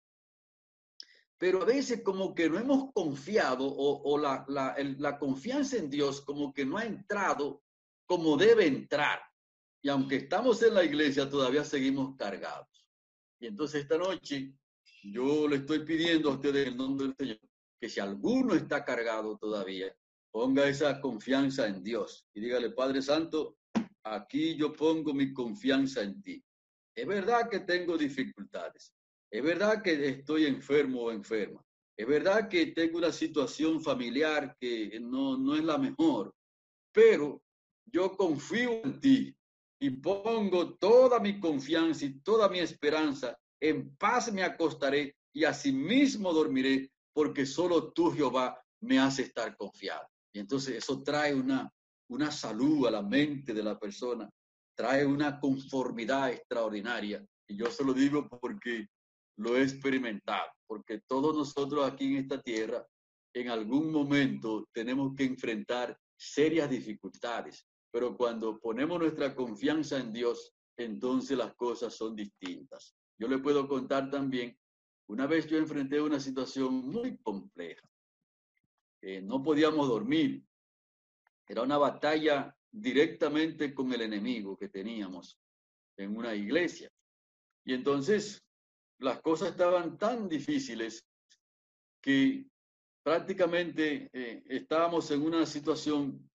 pero 1.38 1.62
a 1.62 1.64
veces 1.64 2.02
como 2.02 2.34
que 2.34 2.50
no 2.50 2.58
hemos 2.58 2.92
confiado 2.92 3.64
o, 3.66 4.18
la, 4.18 4.44
la 4.46 5.18
confianza 5.18 5.78
en 5.78 5.88
Dios 5.88 6.20
como 6.20 6.52
que 6.52 6.66
no 6.66 6.76
ha 6.76 6.84
entrado 6.84 7.62
como 8.04 8.36
debe 8.36 8.66
entrar. 8.66 9.29
Y 9.82 9.88
aunque 9.88 10.16
estamos 10.16 10.62
en 10.62 10.74
la 10.74 10.84
iglesia, 10.84 11.28
todavía 11.28 11.64
seguimos 11.64 12.16
cargados. 12.16 12.68
Y 13.40 13.46
entonces 13.46 13.82
esta 13.82 13.96
noche 13.96 14.52
yo 15.02 15.48
le 15.48 15.56
estoy 15.56 15.84
pidiendo 15.84 16.30
a 16.30 16.34
ustedes 16.34 16.66
en 16.66 16.72
el 16.72 16.76
nombre 16.76 17.06
del 17.06 17.16
Señor 17.16 17.50
que 17.80 17.88
si 17.88 17.98
alguno 17.98 18.54
está 18.54 18.84
cargado 18.84 19.38
todavía, 19.38 19.96
ponga 20.30 20.68
esa 20.68 21.00
confianza 21.00 21.66
en 21.66 21.82
Dios 21.82 22.26
y 22.34 22.40
dígale, 22.40 22.70
Padre 22.70 23.00
Santo, 23.00 23.56
aquí 24.04 24.54
yo 24.54 24.72
pongo 24.74 25.14
mi 25.14 25.32
confianza 25.32 26.02
en 26.02 26.20
ti. 26.20 26.44
Es 26.94 27.06
verdad 27.06 27.48
que 27.48 27.60
tengo 27.60 27.96
dificultades. 27.96 28.92
Es 29.30 29.42
verdad 29.42 29.82
que 29.82 30.08
estoy 30.08 30.44
enfermo 30.44 31.04
o 31.04 31.10
enferma. 31.10 31.64
Es 31.96 32.06
verdad 32.06 32.48
que 32.48 32.66
tengo 32.66 32.98
una 32.98 33.12
situación 33.12 33.82
familiar 33.82 34.56
que 34.60 34.98
no, 35.00 35.38
no 35.38 35.54
es 35.56 35.64
la 35.64 35.78
mejor. 35.78 36.34
Pero 36.92 37.42
yo 37.86 38.16
confío 38.16 38.82
en 38.84 39.00
ti 39.00 39.36
y 39.80 39.90
pongo 39.90 40.74
toda 40.74 41.18
mi 41.18 41.40
confianza 41.40 42.04
y 42.04 42.20
toda 42.20 42.48
mi 42.48 42.58
esperanza. 42.58 43.36
En 43.58 43.96
paz 43.96 44.30
me 44.32 44.42
acostaré 44.42 45.16
y 45.32 45.44
asimismo 45.44 46.32
dormiré, 46.32 46.90
porque 47.12 47.46
solo 47.46 47.92
tú, 47.92 48.12
Jehová, 48.12 48.62
me 48.82 48.98
hace 48.98 49.22
estar 49.22 49.56
confiado. 49.56 50.06
Y 50.34 50.38
entonces 50.38 50.76
eso 50.76 51.02
trae 51.02 51.34
una, 51.34 51.72
una 52.08 52.30
salud 52.30 52.86
a 52.86 52.90
la 52.90 53.02
mente 53.02 53.54
de 53.54 53.62
la 53.62 53.78
persona, 53.78 54.28
trae 54.76 55.04
una 55.06 55.40
conformidad 55.40 56.30
extraordinaria. 56.30 57.24
Y 57.48 57.56
yo 57.56 57.70
se 57.70 57.84
lo 57.84 57.94
digo 57.94 58.28
porque 58.28 58.86
lo 59.38 59.56
he 59.56 59.62
experimentado, 59.62 60.50
porque 60.66 61.00
todos 61.06 61.34
nosotros 61.34 61.90
aquí 61.90 62.06
en 62.06 62.16
esta 62.16 62.40
tierra, 62.40 62.86
en 63.34 63.48
algún 63.48 63.90
momento 63.90 64.68
tenemos 64.72 65.14
que 65.16 65.24
enfrentar 65.24 65.96
serias 66.16 66.68
dificultades, 66.68 67.66
pero 67.90 68.16
cuando 68.16 68.58
ponemos 68.60 68.98
nuestra 68.98 69.34
confianza 69.34 69.98
en 69.98 70.12
Dios, 70.12 70.52
entonces 70.76 71.36
las 71.36 71.54
cosas 71.54 71.94
son 71.94 72.14
distintas. 72.14 72.94
Yo 73.18 73.28
le 73.28 73.38
puedo 73.38 73.68
contar 73.68 74.10
también, 74.10 74.56
una 75.08 75.26
vez 75.26 75.46
yo 75.46 75.58
enfrenté 75.58 76.00
una 76.00 76.20
situación 76.20 76.74
muy 76.86 77.18
compleja. 77.18 77.86
no 79.22 79.42
podíamos 79.42 79.88
dormir. 79.88 80.42
Era 81.48 81.62
una 81.62 81.78
batalla 81.78 82.56
directamente 82.70 83.74
con 83.74 83.92
el 83.92 84.02
enemigo 84.02 84.56
que 84.56 84.68
teníamos 84.68 85.38
en 85.96 86.16
una 86.16 86.34
iglesia. 86.34 86.90
Y 87.64 87.74
entonces 87.74 88.42
las 88.98 89.20
cosas 89.20 89.50
estaban 89.50 89.98
tan 89.98 90.28
difíciles 90.28 91.04
que 92.00 92.46
prácticamente 93.02 94.08
eh, 94.12 94.42
estábamos 94.46 95.10
en 95.10 95.22
una 95.22 95.44
situación 95.46 96.29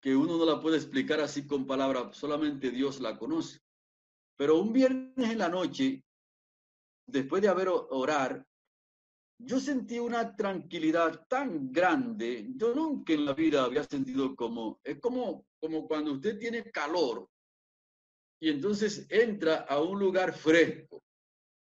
que 0.00 0.14
uno 0.14 0.36
no 0.36 0.44
la 0.44 0.60
puede 0.60 0.76
explicar 0.76 1.20
así 1.20 1.46
con 1.46 1.66
palabras, 1.66 2.16
solamente 2.16 2.70
Dios 2.70 3.00
la 3.00 3.18
conoce. 3.18 3.60
Pero 4.36 4.58
un 4.58 4.72
viernes 4.72 5.30
en 5.30 5.38
la 5.38 5.48
noche, 5.48 6.04
después 7.06 7.42
de 7.42 7.48
haber 7.48 7.68
orar, 7.68 8.46
yo 9.40 9.60
sentí 9.60 9.98
una 9.98 10.34
tranquilidad 10.34 11.26
tan 11.28 11.72
grande. 11.72 12.46
Yo 12.56 12.74
nunca 12.74 13.12
en 13.12 13.24
la 13.24 13.34
vida 13.34 13.64
había 13.64 13.84
sentido 13.84 14.34
como, 14.34 14.80
es 14.82 15.00
como, 15.00 15.46
como 15.60 15.86
cuando 15.86 16.12
usted 16.12 16.38
tiene 16.38 16.70
calor 16.70 17.28
y 18.40 18.50
entonces 18.50 19.06
entra 19.08 19.58
a 19.68 19.80
un 19.80 19.98
lugar 19.98 20.32
fresco 20.32 21.02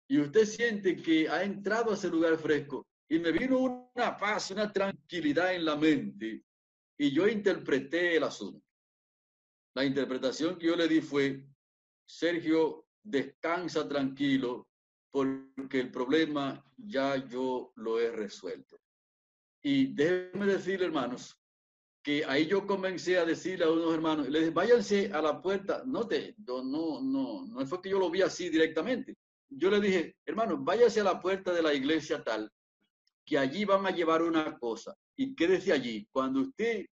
y 0.09 0.19
usted 0.19 0.45
siente 0.45 0.95
que 1.01 1.27
ha 1.29 1.43
entrado 1.43 1.91
a 1.91 1.93
ese 1.95 2.09
lugar 2.09 2.37
fresco 2.37 2.85
y 3.09 3.19
me 3.19 3.31
vino 3.31 3.59
una 3.59 4.17
paz, 4.17 4.51
una 4.51 4.71
tranquilidad 4.71 5.53
en 5.53 5.65
la 5.65 5.75
mente 5.75 6.43
y 7.01 7.11
yo 7.11 7.27
interpreté 7.27 8.15
el 8.15 8.23
asunto. 8.23 8.63
La 9.73 9.83
interpretación 9.83 10.59
que 10.59 10.67
yo 10.67 10.75
le 10.75 10.87
di 10.87 11.01
fue, 11.01 11.43
Sergio, 12.05 12.85
descansa 13.01 13.89
tranquilo 13.89 14.67
porque 15.09 15.79
el 15.79 15.89
problema 15.89 16.63
ya 16.77 17.15
yo 17.27 17.73
lo 17.77 17.99
he 17.99 18.11
resuelto. 18.11 18.79
Y 19.63 19.95
déjenme 19.95 20.45
decir, 20.45 20.83
hermanos, 20.83 21.35
que 22.03 22.23
ahí 22.23 22.45
yo 22.45 22.67
comencé 22.67 23.17
a 23.17 23.25
decirle 23.25 23.65
a 23.65 23.71
unos 23.71 23.95
hermanos, 23.95 24.29
les 24.29 24.41
dije, 24.41 24.53
váyanse 24.53 25.11
a 25.11 25.23
la 25.23 25.41
puerta, 25.41 25.81
no 25.87 26.07
te, 26.07 26.35
no, 26.37 27.01
no, 27.01 27.47
no 27.47 27.65
fue 27.65 27.81
que 27.81 27.89
yo 27.89 27.97
lo 27.97 28.11
vi 28.11 28.21
así 28.21 28.47
directamente. 28.49 29.17
Yo 29.49 29.71
le 29.71 29.81
dije, 29.81 30.17
hermanos, 30.23 30.59
váyanse 30.61 31.01
a 31.01 31.05
la 31.05 31.19
puerta 31.19 31.51
de 31.51 31.63
la 31.63 31.73
iglesia 31.73 32.23
tal, 32.23 32.51
que 33.25 33.39
allí 33.39 33.65
van 33.65 33.87
a 33.87 33.89
llevar 33.91 34.21
una 34.21 34.55
cosa 34.59 34.95
y 35.21 35.35
quédese 35.35 35.71
allí. 35.71 36.07
Cuando 36.11 36.41
usted 36.41 36.85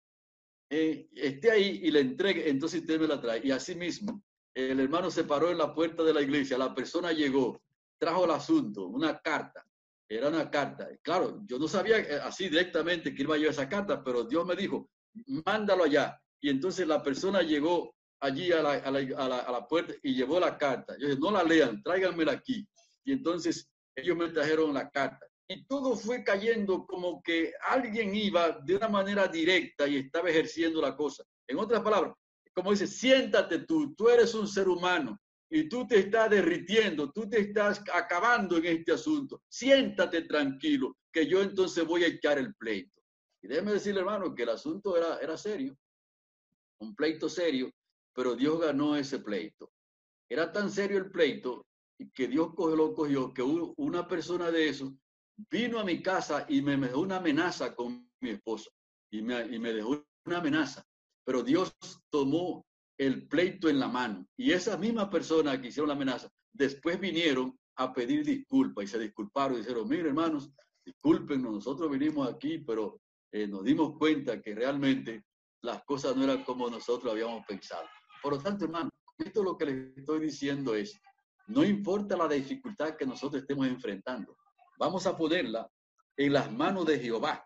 eh, 0.69 1.09
esté 1.15 1.51
ahí 1.51 1.81
y 1.83 1.89
le 1.89 2.01
entregue, 2.01 2.47
entonces 2.47 2.81
usted 2.81 2.99
me 2.99 3.07
la 3.07 3.19
trae. 3.19 3.41
Y 3.43 3.49
así 3.49 3.73
mismo, 3.73 4.23
el 4.53 4.79
hermano 4.79 5.09
se 5.09 5.23
paró 5.23 5.49
en 5.49 5.57
la 5.57 5.73
puerta 5.73 6.03
de 6.03 6.13
la 6.13 6.21
iglesia, 6.21 6.57
la 6.57 6.75
persona 6.75 7.11
llegó, 7.11 7.59
trajo 7.97 8.25
el 8.25 8.31
asunto, 8.31 8.85
una 8.85 9.19
carta. 9.19 9.65
Era 10.07 10.29
una 10.29 10.49
carta. 10.49 10.87
Claro, 11.01 11.41
yo 11.45 11.57
no 11.57 11.67
sabía 11.67 11.99
eh, 11.99 12.19
así 12.23 12.49
directamente 12.49 13.13
que 13.13 13.23
iba 13.23 13.35
a 13.35 13.37
llevar 13.37 13.53
esa 13.53 13.69
carta, 13.69 14.03
pero 14.03 14.23
Dios 14.23 14.45
me 14.45 14.55
dijo, 14.55 14.89
mándalo 15.45 15.83
allá. 15.83 16.19
Y 16.39 16.49
entonces 16.49 16.87
la 16.87 17.01
persona 17.01 17.41
llegó 17.41 17.95
allí 18.19 18.51
a 18.51 18.61
la, 18.61 18.73
a 18.73 18.91
la, 18.91 18.99
a 18.99 19.51
la, 19.51 19.67
puerta 19.67 19.93
y 20.03 20.13
llevó 20.13 20.39
la 20.39 20.57
carta. 20.57 20.95
Yo 20.99 21.07
dije, 21.07 21.19
no 21.19 21.31
la 21.31 21.43
lean, 21.43 21.81
tráiganmela 21.81 22.33
aquí. 22.33 22.67
Y 23.03 23.11
entonces 23.11 23.69
ellos 23.95 24.17
me 24.17 24.29
trajeron 24.29 24.73
la 24.73 24.89
carta 24.89 25.28
y 25.51 25.65
todo 25.65 25.95
fue 25.95 26.23
cayendo 26.23 26.85
como 26.85 27.23
que 27.23 27.51
alguien 27.67 28.13
iba 28.13 28.51
de 28.63 28.75
una 28.75 28.87
manera 28.87 29.27
directa 29.27 29.87
y 29.87 29.97
estaba 29.97 30.29
ejerciendo 30.29 30.79
la 30.79 30.95
cosa. 30.95 31.23
En 31.47 31.57
otras 31.57 31.81
palabras, 31.81 32.13
como 32.53 32.69
dice, 32.69 32.85
siéntate 32.85 33.59
tú, 33.65 33.95
tú 33.95 34.09
eres 34.09 34.35
un 34.35 34.47
ser 34.47 34.69
humano 34.69 35.19
y 35.49 35.67
tú 35.67 35.87
te 35.87 35.97
estás 35.97 36.29
derritiendo, 36.29 37.11
tú 37.11 37.27
te 37.27 37.39
estás 37.39 37.81
acabando 37.91 38.57
en 38.57 38.65
este 38.65 38.91
asunto. 38.91 39.41
Siéntate 39.49 40.21
tranquilo, 40.21 40.95
que 41.11 41.25
yo 41.25 41.41
entonces 41.41 41.83
voy 41.83 42.03
a 42.03 42.07
echar 42.07 42.37
el 42.37 42.53
pleito. 42.53 43.01
Y 43.41 43.47
déjeme 43.47 43.71
decirle, 43.71 44.01
hermano, 44.01 44.35
que 44.35 44.43
el 44.43 44.49
asunto 44.49 44.95
era, 44.95 45.17
era 45.17 45.35
serio, 45.35 45.75
un 46.79 46.93
pleito 46.93 47.27
serio, 47.27 47.71
pero 48.13 48.35
Dios 48.35 48.59
ganó 48.59 48.95
ese 48.95 49.17
pleito. 49.17 49.71
Era 50.29 50.51
tan 50.51 50.69
serio 50.69 50.99
el 50.99 51.09
pleito 51.09 51.65
que 52.13 52.27
Dios 52.27 52.51
lo 52.55 52.93
cogió, 52.93 53.33
que 53.33 53.41
una 53.41 54.07
persona 54.07 54.51
de 54.51 54.69
esos 54.69 54.93
vino 55.49 55.79
a 55.79 55.83
mi 55.83 56.01
casa 56.01 56.45
y 56.49 56.61
me 56.61 56.77
dejó 56.77 57.01
una 57.01 57.17
amenaza 57.17 57.75
con 57.75 58.09
mi 58.21 58.31
esposa 58.31 58.69
y 59.11 59.21
me, 59.21 59.45
y 59.47 59.59
me 59.59 59.73
dejó 59.73 60.05
una 60.25 60.37
amenaza. 60.37 60.83
Pero 61.23 61.43
Dios 61.43 61.75
tomó 62.09 62.65
el 62.97 63.27
pleito 63.27 63.69
en 63.69 63.79
la 63.79 63.87
mano 63.87 64.25
y 64.35 64.51
esa 64.51 64.77
misma 64.77 65.09
persona 65.09 65.59
que 65.61 65.69
hicieron 65.69 65.87
la 65.87 65.95
amenaza 65.95 66.29
después 66.53 66.99
vinieron 66.99 67.57
a 67.77 67.93
pedir 67.93 68.25
disculpas 68.25 68.83
y 68.83 68.87
se 68.87 68.99
disculparon 68.99 69.57
y 69.57 69.61
dijeron, 69.61 69.87
mire 69.87 70.09
hermanos, 70.09 70.51
discúlpenos, 70.85 71.53
nosotros 71.53 71.89
vinimos 71.89 72.27
aquí, 72.27 72.57
pero 72.57 72.99
eh, 73.31 73.47
nos 73.47 73.63
dimos 73.63 73.97
cuenta 73.97 74.41
que 74.41 74.53
realmente 74.53 75.23
las 75.61 75.83
cosas 75.85 76.15
no 76.15 76.23
eran 76.25 76.43
como 76.43 76.69
nosotros 76.69 77.11
habíamos 77.11 77.45
pensado. 77.45 77.85
Por 78.21 78.33
lo 78.33 78.39
tanto, 78.39 78.65
hermano, 78.65 78.89
esto 79.17 79.43
lo 79.43 79.57
que 79.57 79.65
les 79.65 79.97
estoy 79.97 80.19
diciendo 80.19 80.75
es, 80.75 80.99
no 81.47 81.63
importa 81.63 82.17
la 82.17 82.27
dificultad 82.27 82.95
que 82.95 83.05
nosotros 83.05 83.41
estemos 83.41 83.67
enfrentando, 83.67 84.35
vamos 84.79 85.05
a 85.05 85.15
ponerla 85.15 85.69
en 86.17 86.33
las 86.33 86.51
manos 86.51 86.85
de 86.85 86.97
Jehová. 86.99 87.45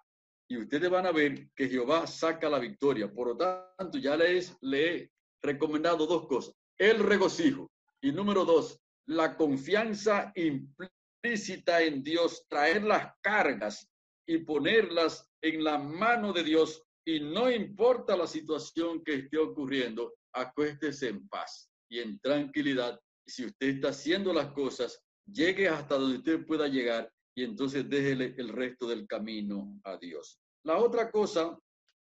y 0.49 0.57
ustedes 0.57 0.89
van 0.89 1.07
a 1.07 1.11
ver 1.11 1.49
que 1.55 1.67
Jehová 1.67 2.05
saca 2.05 2.49
la 2.49 2.59
victoria. 2.59 3.11
Por 3.11 3.29
lo 3.29 3.37
tanto, 3.37 3.97
ya 3.97 4.15
les, 4.15 4.55
le 4.61 4.95
he 4.95 5.11
recomendado 5.41 6.05
dos 6.05 6.27
cosas. 6.27 6.53
El 6.77 6.99
regocijo 6.99 7.71
y 8.01 8.11
número 8.11 8.45
dos, 8.45 8.79
la 9.07 9.35
confianza 9.35 10.31
implícita 10.35 11.81
en 11.81 12.03
Dios, 12.03 12.45
traer 12.47 12.83
las 12.83 13.13
cargas 13.21 13.89
y 14.27 14.39
ponerlas 14.39 15.27
en 15.41 15.63
la 15.63 15.79
mano 15.79 16.33
de 16.33 16.43
Dios 16.43 16.83
y 17.05 17.19
no 17.19 17.49
importa 17.49 18.15
la 18.15 18.27
situación 18.27 19.03
que 19.03 19.15
esté 19.15 19.37
ocurriendo, 19.37 20.13
acuéstese 20.33 21.09
en 21.09 21.27
paz 21.29 21.69
y 21.89 21.99
en 21.99 22.19
tranquilidad. 22.19 22.99
Si 23.25 23.45
usted 23.45 23.69
está 23.69 23.89
haciendo 23.89 24.33
las 24.33 24.51
cosas, 24.51 25.01
llegue 25.25 25.67
hasta 25.67 25.95
donde 25.95 26.17
usted 26.17 26.45
pueda 26.45 26.67
llegar 26.67 27.11
y 27.35 27.43
entonces 27.43 27.89
déjele 27.89 28.35
el 28.37 28.49
resto 28.49 28.87
del 28.87 29.07
camino 29.07 29.79
a 29.83 29.97
Dios. 29.97 30.39
La 30.63 30.77
otra 30.77 31.11
cosa 31.11 31.57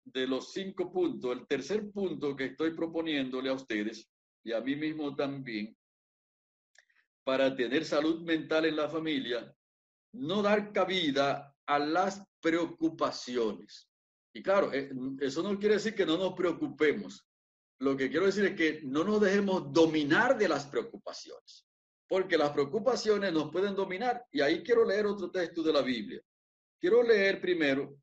de 0.04 0.26
los 0.26 0.52
cinco 0.52 0.92
puntos, 0.92 1.32
el 1.32 1.46
tercer 1.46 1.90
punto 1.90 2.34
que 2.34 2.46
estoy 2.46 2.74
proponiéndole 2.74 3.50
a 3.50 3.54
ustedes 3.54 4.08
y 4.42 4.52
a 4.52 4.60
mí 4.60 4.76
mismo 4.76 5.14
también, 5.14 5.76
para 7.24 7.54
tener 7.54 7.84
salud 7.84 8.22
mental 8.22 8.64
en 8.64 8.76
la 8.76 8.88
familia, 8.88 9.54
no 10.12 10.42
dar 10.42 10.72
cabida 10.72 11.54
a 11.66 11.78
las 11.78 12.22
preocupaciones. 12.40 13.88
Y 14.32 14.42
claro, 14.42 14.72
eh, 14.72 14.90
eso 15.20 15.42
no 15.42 15.58
quiere 15.58 15.74
decir 15.74 15.94
que 15.94 16.06
no 16.06 16.16
nos 16.16 16.34
preocupemos. 16.34 17.26
Lo 17.78 17.96
que 17.96 18.10
quiero 18.10 18.26
decir 18.26 18.44
es 18.46 18.56
que 18.56 18.80
no 18.84 19.04
nos 19.04 19.20
dejemos 19.20 19.72
dominar 19.72 20.36
de 20.36 20.48
las 20.48 20.66
preocupaciones, 20.66 21.66
porque 22.10 22.36
las 22.36 22.50
preocupaciones 22.50 23.32
nos 23.32 23.52
pueden 23.52 23.76
dominar. 23.76 24.26
Y 24.32 24.40
ahí 24.40 24.64
quiero 24.64 24.84
leer 24.84 25.06
otro 25.06 25.30
texto 25.30 25.62
de 25.62 25.72
la 25.72 25.80
Biblia. 25.80 26.20
Quiero 26.80 27.04
leer 27.04 27.40
primero, 27.40 27.96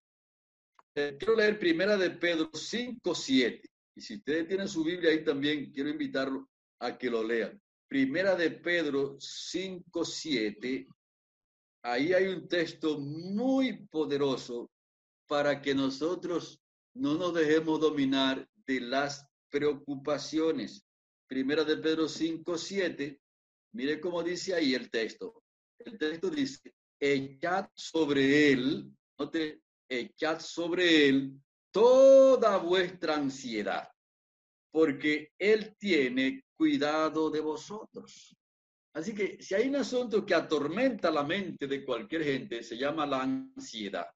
eh, 0.96 1.18
quiero 1.20 1.36
leer 1.36 1.60
primera 1.60 1.98
de 1.98 2.12
Pedro 2.12 2.50
5, 2.54 3.14
7. 3.14 3.70
Y 3.96 4.02
si 4.02 4.16
ustedes 4.16 4.48
tienen 4.48 4.70
su 4.70 4.86
Biblia 4.86 5.12
ahí 5.12 5.26
también, 5.26 5.74
quiero 5.74 5.90
invitarlo 5.90 6.48
a 6.80 6.98
que 6.98 7.10
lo 7.10 7.22
lean. 7.22 7.62
Primera 7.90 8.34
de 8.36 8.52
Pedro 8.52 9.18
5, 9.20 10.06
7. 10.06 10.88
Ahí 11.84 12.14
hay 12.14 12.28
un 12.28 12.48
texto 12.48 13.00
muy 13.00 13.86
poderoso 13.88 14.72
para 15.28 15.62
que 15.62 15.76
nosotros 15.76 16.62
no 16.94 17.16
nos 17.16 17.34
dejemos 17.34 17.82
dominar 17.82 18.48
de 18.66 18.80
las 18.80 19.28
preocupaciones. 19.50 20.86
Primera 21.28 21.66
de 21.66 21.76
Pedro 21.76 22.08
5, 22.08 22.58
7. 22.58 23.20
Mire 23.74 24.00
cómo 24.00 24.24
dice 24.24 24.55
ahí 24.55 24.74
el 24.74 24.89
texto. 24.89 25.43
El 25.79 25.97
texto 25.97 26.29
dice, 26.29 26.74
echad 27.00 27.67
sobre 27.75 28.51
él, 28.51 28.91
note, 29.17 29.62
echad 29.88 30.39
sobre 30.39 31.09
él 31.09 31.39
toda 31.71 32.57
vuestra 32.57 33.15
ansiedad, 33.15 33.88
porque 34.71 35.31
él 35.38 35.75
tiene 35.77 36.45
cuidado 36.55 37.29
de 37.29 37.39
vosotros. 37.39 38.36
Así 38.93 39.13
que 39.13 39.38
si 39.39 39.53
hay 39.53 39.67
un 39.67 39.75
asunto 39.75 40.25
que 40.25 40.33
atormenta 40.33 41.12
la 41.12 41.24
mente 41.24 41.67
de 41.67 41.86
cualquier 41.86 42.24
gente, 42.24 42.63
se 42.63 42.77
llama 42.77 43.05
la 43.05 43.21
ansiedad. 43.21 44.07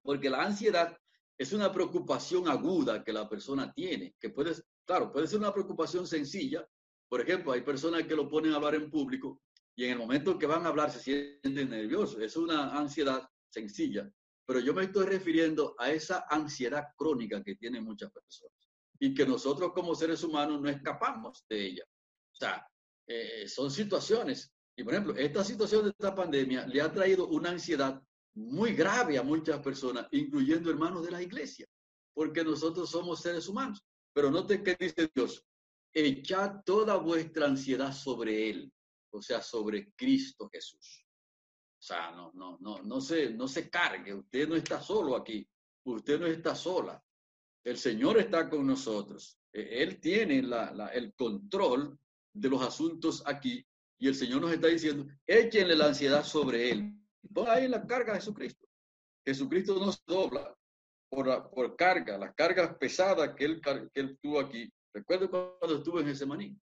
Porque 0.00 0.30
la 0.30 0.42
ansiedad 0.42 0.96
es 1.36 1.52
una 1.52 1.70
preocupación 1.70 2.48
aguda 2.48 3.04
que 3.04 3.12
la 3.12 3.28
persona 3.28 3.72
tiene, 3.72 4.14
que 4.18 4.30
puede, 4.30 4.54
claro, 4.86 5.12
puede 5.12 5.26
ser 5.26 5.38
una 5.40 5.52
preocupación 5.52 6.06
sencilla. 6.06 6.66
Por 7.14 7.20
ejemplo, 7.20 7.52
hay 7.52 7.60
personas 7.60 8.08
que 8.08 8.16
lo 8.16 8.28
ponen 8.28 8.52
a 8.52 8.56
hablar 8.56 8.74
en 8.74 8.90
público 8.90 9.40
y 9.76 9.84
en 9.84 9.92
el 9.92 9.98
momento 9.98 10.36
que 10.36 10.46
van 10.46 10.66
a 10.66 10.70
hablar 10.70 10.90
se 10.90 10.98
sienten 10.98 11.70
nerviosos. 11.70 12.20
Es 12.20 12.36
una 12.36 12.76
ansiedad 12.76 13.22
sencilla. 13.48 14.12
Pero 14.44 14.58
yo 14.58 14.74
me 14.74 14.82
estoy 14.82 15.06
refiriendo 15.06 15.76
a 15.78 15.92
esa 15.92 16.26
ansiedad 16.28 16.88
crónica 16.96 17.40
que 17.44 17.54
tienen 17.54 17.84
muchas 17.84 18.10
personas 18.10 18.58
y 18.98 19.14
que 19.14 19.24
nosotros 19.24 19.70
como 19.72 19.94
seres 19.94 20.24
humanos 20.24 20.60
no 20.60 20.68
escapamos 20.68 21.44
de 21.48 21.66
ella. 21.66 21.84
O 22.32 22.34
sea, 22.34 22.66
eh, 23.06 23.46
son 23.46 23.70
situaciones. 23.70 24.52
Y 24.74 24.82
por 24.82 24.94
ejemplo, 24.94 25.14
esta 25.14 25.44
situación 25.44 25.84
de 25.84 25.90
esta 25.90 26.16
pandemia 26.16 26.66
le 26.66 26.80
ha 26.80 26.92
traído 26.92 27.28
una 27.28 27.50
ansiedad 27.50 28.02
muy 28.34 28.74
grave 28.74 29.18
a 29.18 29.22
muchas 29.22 29.60
personas, 29.60 30.08
incluyendo 30.10 30.68
hermanos 30.68 31.04
de 31.04 31.12
la 31.12 31.22
iglesia, 31.22 31.68
porque 32.12 32.42
nosotros 32.42 32.90
somos 32.90 33.20
seres 33.20 33.46
humanos. 33.46 33.84
Pero 34.12 34.32
note 34.32 34.64
que 34.64 34.74
dice 34.74 35.08
Dios, 35.14 35.44
echad 35.94 36.62
toda 36.64 36.96
vuestra 36.96 37.46
ansiedad 37.46 37.92
sobre 37.92 38.50
Él, 38.50 38.72
o 39.10 39.22
sea, 39.22 39.40
sobre 39.40 39.92
Cristo 39.94 40.48
Jesús. 40.52 41.06
O 41.78 41.82
sea, 41.86 42.10
no, 42.10 42.32
no, 42.34 42.58
no, 42.60 42.82
no 42.82 43.00
se, 43.00 43.30
no 43.30 43.46
se 43.46 43.68
cargue, 43.68 44.14
usted 44.14 44.48
no 44.48 44.56
está 44.56 44.80
solo 44.80 45.16
aquí, 45.16 45.46
usted 45.84 46.18
no 46.18 46.26
está 46.26 46.54
sola. 46.54 47.02
El 47.62 47.76
Señor 47.78 48.18
está 48.18 48.48
con 48.48 48.66
nosotros. 48.66 49.38
E, 49.52 49.82
Él 49.82 50.00
tiene 50.00 50.42
la, 50.42 50.88
el 50.92 51.14
control 51.14 51.98
de 52.32 52.48
los 52.48 52.62
asuntos 52.62 53.22
aquí 53.26 53.64
y 53.98 54.08
el 54.08 54.14
Señor 54.14 54.40
nos 54.40 54.52
está 54.52 54.66
diciendo, 54.66 55.06
échenle 55.26 55.76
la 55.76 55.86
ansiedad 55.86 56.24
sobre 56.24 56.70
Él, 56.70 57.04
Ponga 57.32 57.54
ahí 57.54 57.68
la 57.68 57.86
carga 57.86 58.12
de 58.12 58.18
Jesucristo. 58.18 58.66
Jesucristo 59.24 59.78
no 59.78 59.92
se 59.92 60.00
dobla 60.06 60.54
por, 61.08 61.50
por 61.50 61.76
carga, 61.76 62.18
las 62.18 62.34
cargas 62.34 62.76
pesadas 62.76 63.34
que 63.34 63.44
él, 63.44 63.60
que 63.62 64.00
él 64.00 64.18
tuvo 64.20 64.40
aquí. 64.40 64.70
Recuerdo 64.94 65.28
cuando 65.28 65.76
estuvo 65.76 65.98
en 65.98 66.06
Getsemaní. 66.06 66.56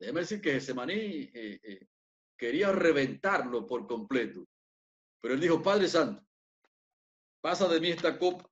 Déjeme 0.00 0.20
decir 0.20 0.40
que 0.40 0.52
Getsemaní 0.52 0.92
eh, 0.92 1.60
eh, 1.62 1.86
quería 2.36 2.72
reventarlo 2.72 3.64
por 3.64 3.86
completo. 3.86 4.44
Pero 5.20 5.34
él 5.34 5.40
dijo, 5.40 5.62
Padre 5.62 5.88
Santo, 5.88 6.26
pasa 7.40 7.68
de 7.68 7.80
mí 7.80 7.88
esta 7.88 8.18
copa, 8.18 8.48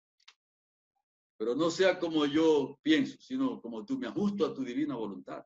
pero 1.37 1.55
no 1.55 1.71
sea 1.71 1.99
como 1.99 2.27
yo 2.27 2.79
pienso, 2.81 3.17
sino 3.21 3.61
como 3.61 3.85
tú 3.85 3.99
me 3.99 4.07
ajusto 4.07 4.47
a 4.47 4.55
tu 4.55 4.65
divina 4.65 4.95
voluntad. 4.95 5.45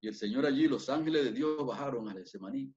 Y 0.00 0.08
el 0.08 0.14
Señor 0.14 0.46
allí, 0.46 0.66
los 0.66 0.88
ángeles 0.88 1.24
de 1.24 1.32
Dios 1.32 1.64
bajaron 1.66 2.08
a 2.08 2.12
Getsemaní 2.12 2.74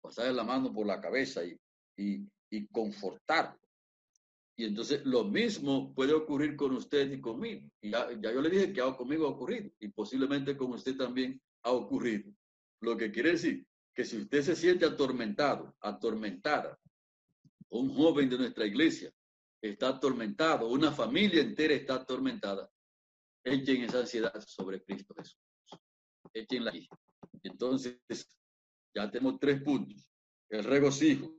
pasarle 0.00 0.32
la 0.32 0.44
mano 0.44 0.72
por 0.72 0.86
la 0.86 1.00
cabeza 1.00 1.44
y, 1.44 1.58
y, 1.96 2.26
y 2.50 2.66
confortarlo. 2.68 3.60
Y 4.60 4.64
entonces 4.64 5.00
lo 5.06 5.24
mismo 5.24 5.94
puede 5.94 6.12
ocurrir 6.12 6.54
con 6.54 6.72
usted 6.72 7.10
y 7.10 7.18
conmigo. 7.18 7.66
Y 7.80 7.92
ya, 7.92 8.12
ya 8.20 8.30
yo 8.30 8.42
le 8.42 8.50
dije 8.50 8.74
que 8.74 8.82
conmigo 8.94 9.26
ha 9.26 9.30
ocurrido 9.30 9.70
y 9.80 9.88
posiblemente 9.88 10.54
con 10.54 10.70
usted 10.72 10.98
también 10.98 11.40
ha 11.62 11.70
ocurrido. 11.70 12.30
Lo 12.82 12.94
que 12.94 13.10
quiere 13.10 13.30
decir 13.30 13.66
que 13.94 14.04
si 14.04 14.18
usted 14.18 14.42
se 14.42 14.54
siente 14.54 14.84
atormentado, 14.84 15.74
atormentada, 15.80 16.78
un 17.70 17.88
joven 17.88 18.28
de 18.28 18.36
nuestra 18.36 18.66
iglesia 18.66 19.10
está 19.62 19.88
atormentado, 19.88 20.68
una 20.68 20.92
familia 20.92 21.40
entera 21.40 21.72
está 21.72 21.94
atormentada, 21.94 22.70
echen 23.42 23.84
esa 23.84 24.00
ansiedad 24.00 24.38
sobre 24.46 24.82
Cristo 24.82 25.14
Jesús. 25.14 25.40
Echenla 26.34 26.72
ahí. 26.72 26.86
Entonces, 27.44 27.98
ya 28.94 29.10
tenemos 29.10 29.40
tres 29.40 29.62
puntos. 29.62 30.06
El 30.50 30.64
regocijo, 30.64 31.34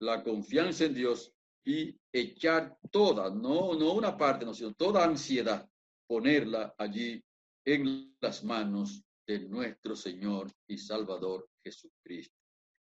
la 0.00 0.24
confianza 0.24 0.86
en 0.86 0.94
Dios 0.94 1.32
y 1.64 1.96
echar 2.12 2.76
toda, 2.90 3.30
no, 3.30 3.74
no 3.74 3.92
una 3.92 4.16
parte, 4.16 4.44
no, 4.44 4.54
sino 4.54 4.74
toda 4.74 5.04
ansiedad, 5.04 5.68
ponerla 6.06 6.74
allí 6.76 7.22
en 7.64 8.16
las 8.20 8.42
manos 8.42 9.02
de 9.26 9.40
nuestro 9.48 9.94
Señor 9.94 10.50
y 10.66 10.78
Salvador 10.78 11.48
Jesucristo. 11.62 12.36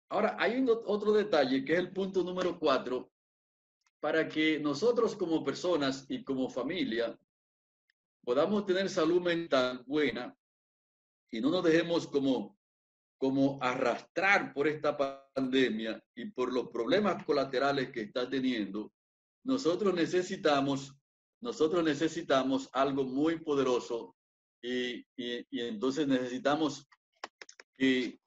Ahora, 0.09 0.37
hay 0.39 0.57
un, 0.57 0.69
otro 0.69 1.13
detalle 1.13 1.65
que 1.65 1.75
es 1.75 1.79
el 1.79 1.93
punto 1.93 2.25
número 2.25 2.59
cuatro, 2.59 3.13
para 4.01 4.27
que 4.29 4.59
nosotros 4.59 5.15
como 5.15 5.45
personas 5.45 6.07
y 6.09 6.25
como 6.25 6.49
familia 6.49 7.17
podamos 8.25 8.65
tener 8.65 8.89
salud 8.89 9.21
mental 9.21 9.85
buena 9.87 10.35
y 11.31 11.41
no 11.41 11.51
nos 11.51 11.63
dejemos 11.63 12.07
como 12.07 12.59
como 13.21 13.59
arrastrar 13.61 14.55
por 14.55 14.67
esta 14.67 14.97
pandemia 14.97 16.03
y 16.15 16.31
por 16.31 16.51
los 16.51 16.71
problemas 16.71 17.23
colaterales 17.23 17.91
que 17.91 18.01
está 18.01 18.27
teniendo, 18.31 18.95
nosotros 19.45 19.93
necesitamos, 19.93 20.97
nosotros 21.43 21.85
necesitamos 21.85 22.71
algo 22.73 23.05
muy 23.05 23.39
poderoso 23.41 24.17
y, 24.63 25.05
y, 25.19 25.47
y 25.51 25.61
entonces 25.61 26.09
necesitamos 26.09 26.89
que 27.77 28.19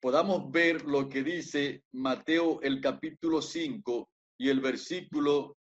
podamos 0.00 0.50
ver 0.50 0.86
lo 0.86 1.10
que 1.10 1.22
dice 1.22 1.84
Mateo 1.92 2.62
el 2.62 2.80
capítulo 2.80 3.42
5 3.42 4.08
y 4.38 4.48
el 4.48 4.60
versículo 4.60 5.58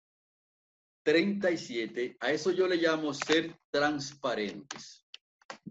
37. 1.02 2.16
A 2.20 2.32
eso 2.32 2.50
yo 2.50 2.66
le 2.66 2.76
llamo 2.76 3.12
ser 3.12 3.58
transparentes 3.70 5.04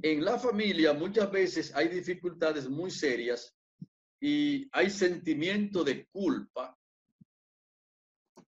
en 0.01 0.23
la 0.23 0.39
familia 0.39 0.93
muchas 0.93 1.31
veces 1.31 1.73
hay 1.75 1.87
dificultades 1.87 2.69
muy 2.69 2.91
serias 2.91 3.55
y 4.19 4.67
hay 4.71 4.89
sentimiento 4.89 5.83
de 5.83 6.05
culpa 6.07 6.77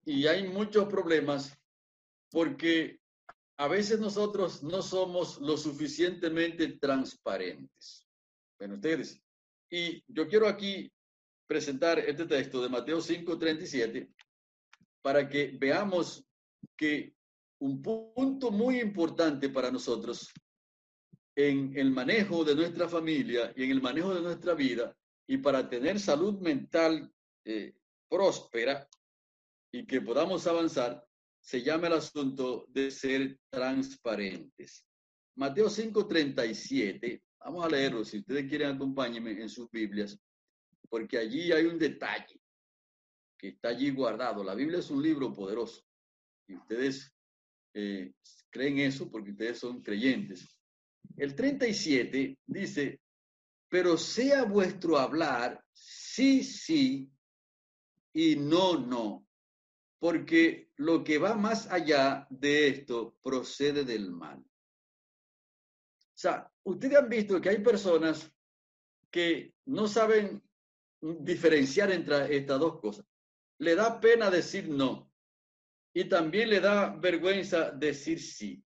y 0.05 0.27
hay 0.27 0.47
muchos 0.47 0.87
problemas 0.87 1.55
porque 2.31 2.99
a 3.57 3.67
veces 3.67 3.99
nosotros 3.99 4.63
no 4.63 4.81
somos 4.81 5.39
lo 5.41 5.57
suficientemente 5.57 6.77
transparentes. 6.79 8.07
Bueno, 8.57 8.75
ustedes. 8.75 9.21
Y 9.69 10.03
yo 10.07 10.27
quiero 10.27 10.47
aquí 10.47 10.91
presentar 11.47 11.99
este 11.99 12.25
texto 12.25 12.61
de 12.61 12.69
Mateo 12.69 13.01
5:37 13.01 14.09
para 15.01 15.27
que 15.27 15.57
veamos 15.59 16.23
que 16.77 17.13
un 17.59 17.81
punto 17.81 18.51
muy 18.51 18.79
importante 18.79 19.49
para 19.49 19.71
nosotros 19.71 20.31
en 21.39 21.71
el 21.77 21.91
manejo 21.91 22.43
de 22.43 22.53
nuestra 22.53 22.89
familia 22.89 23.53
y 23.55 23.63
en 23.63 23.71
el 23.71 23.81
manejo 23.81 24.13
de 24.13 24.21
nuestra 24.21 24.53
vida 24.55 24.93
y 25.25 25.37
para 25.37 25.69
tener 25.69 25.97
salud 25.97 26.37
mental 26.41 27.09
eh, 27.45 27.73
próspera 28.09 28.85
y 29.71 29.85
que 29.85 30.01
podamos 30.01 30.45
avanzar, 30.47 31.01
se 31.39 31.61
llama 31.63 31.87
el 31.87 31.93
asunto 31.93 32.65
de 32.67 32.91
ser 32.91 33.39
transparentes. 33.49 34.85
Mateo 35.35 35.69
5:37, 35.69 37.21
vamos 37.39 37.65
a 37.65 37.69
leerlo, 37.69 38.03
si 38.03 38.17
ustedes 38.17 38.49
quieren 38.49 38.75
acompáñenme 38.75 39.31
en 39.31 39.47
sus 39.47 39.71
Biblias, 39.71 40.19
porque 40.89 41.19
allí 41.19 41.53
hay 41.53 41.67
un 41.67 41.79
detalle 41.79 42.37
que 43.37 43.47
está 43.49 43.69
allí 43.69 43.91
guardado. 43.91 44.43
La 44.43 44.55
Biblia 44.55 44.79
es 44.79 44.91
un 44.91 45.01
libro 45.01 45.31
poderoso 45.31 45.85
y 46.49 46.55
ustedes 46.55 47.15
eh, 47.73 48.11
creen 48.49 48.79
eso 48.79 49.09
porque 49.09 49.31
ustedes 49.31 49.57
son 49.57 49.81
creyentes. 49.81 50.58
El 51.17 51.35
37 51.35 52.37
dice, 52.45 52.99
pero 53.67 53.97
sea 53.97 54.43
vuestro 54.43 54.97
hablar 54.97 55.63
sí, 55.73 56.43
sí 56.43 57.11
y 58.13 58.35
no, 58.35 58.77
no, 58.77 59.27
porque 59.99 60.71
lo 60.77 61.03
que 61.03 61.17
va 61.17 61.35
más 61.35 61.67
allá 61.67 62.25
de 62.29 62.69
esto 62.69 63.17
procede 63.21 63.83
del 63.83 64.11
mal. 64.11 64.39
O 64.39 66.21
sea, 66.21 66.51
ustedes 66.63 66.97
han 66.97 67.09
visto 67.09 67.39
que 67.39 67.49
hay 67.49 67.59
personas 67.59 68.31
que 69.11 69.53
no 69.65 69.87
saben 69.87 70.43
diferenciar 71.01 71.91
entre 71.91 72.35
estas 72.35 72.59
dos 72.59 72.79
cosas. 72.79 73.05
Le 73.59 73.75
da 73.75 73.99
pena 73.99 74.29
decir 74.29 74.67
no 74.69 75.09
y 75.93 76.05
también 76.05 76.49
le 76.49 76.59
da 76.59 76.95
vergüenza 76.95 77.71
decir 77.71 78.21
sí. 78.21 78.63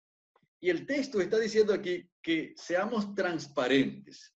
Y 0.59 0.69
el 0.69 0.85
texto 0.85 1.21
está 1.21 1.39
diciendo 1.39 1.73
aquí 1.73 2.09
que 2.27 2.53
seamos 2.57 3.15
transparentes. 3.15 4.35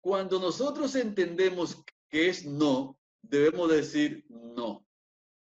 Cuando 0.00 0.40
nosotros 0.40 0.96
entendemos 0.96 1.84
que 2.10 2.28
es 2.28 2.44
no, 2.44 2.98
debemos 3.22 3.70
decir 3.70 4.24
no. 4.28 4.84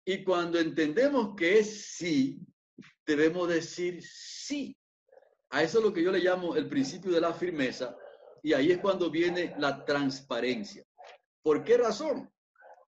Y 0.05 0.23
cuando 0.23 0.59
entendemos 0.59 1.35
que 1.35 1.57
es 1.57 1.95
sí, 1.95 2.39
debemos 3.07 3.49
decir 3.49 4.03
sí. 4.03 4.77
A 5.49 5.63
eso 5.63 5.79
es 5.79 5.85
lo 5.85 5.91
que 5.91 6.03
yo 6.03 6.11
le 6.11 6.19
llamo 6.19 6.55
el 6.55 6.69
principio 6.69 7.11
de 7.11 7.21
la 7.21 7.33
firmeza 7.33 7.97
y 8.43 8.53
ahí 8.53 8.71
es 8.71 8.77
cuando 8.77 9.09
viene 9.09 9.55
la 9.57 9.83
transparencia. 9.83 10.85
¿Por 11.41 11.63
qué 11.63 11.75
razón? 11.77 12.31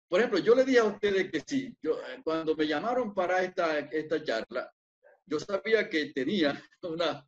Por 0.07 0.19
ejemplo, 0.19 0.37
yo 0.37 0.53
le 0.53 0.63
dije 0.63 0.77
a 0.77 0.83
ustedes 0.83 1.31
que 1.31 1.41
sí. 1.43 1.75
Yo, 1.81 1.99
eh, 2.01 2.21
cuando 2.23 2.55
me 2.55 2.67
llamaron 2.67 3.15
para 3.15 3.41
esta, 3.41 3.79
esta 3.79 4.23
charla, 4.23 4.71
yo 5.25 5.39
sabía 5.39 5.89
que 5.89 6.13
tenía 6.13 6.63
una, 6.83 7.27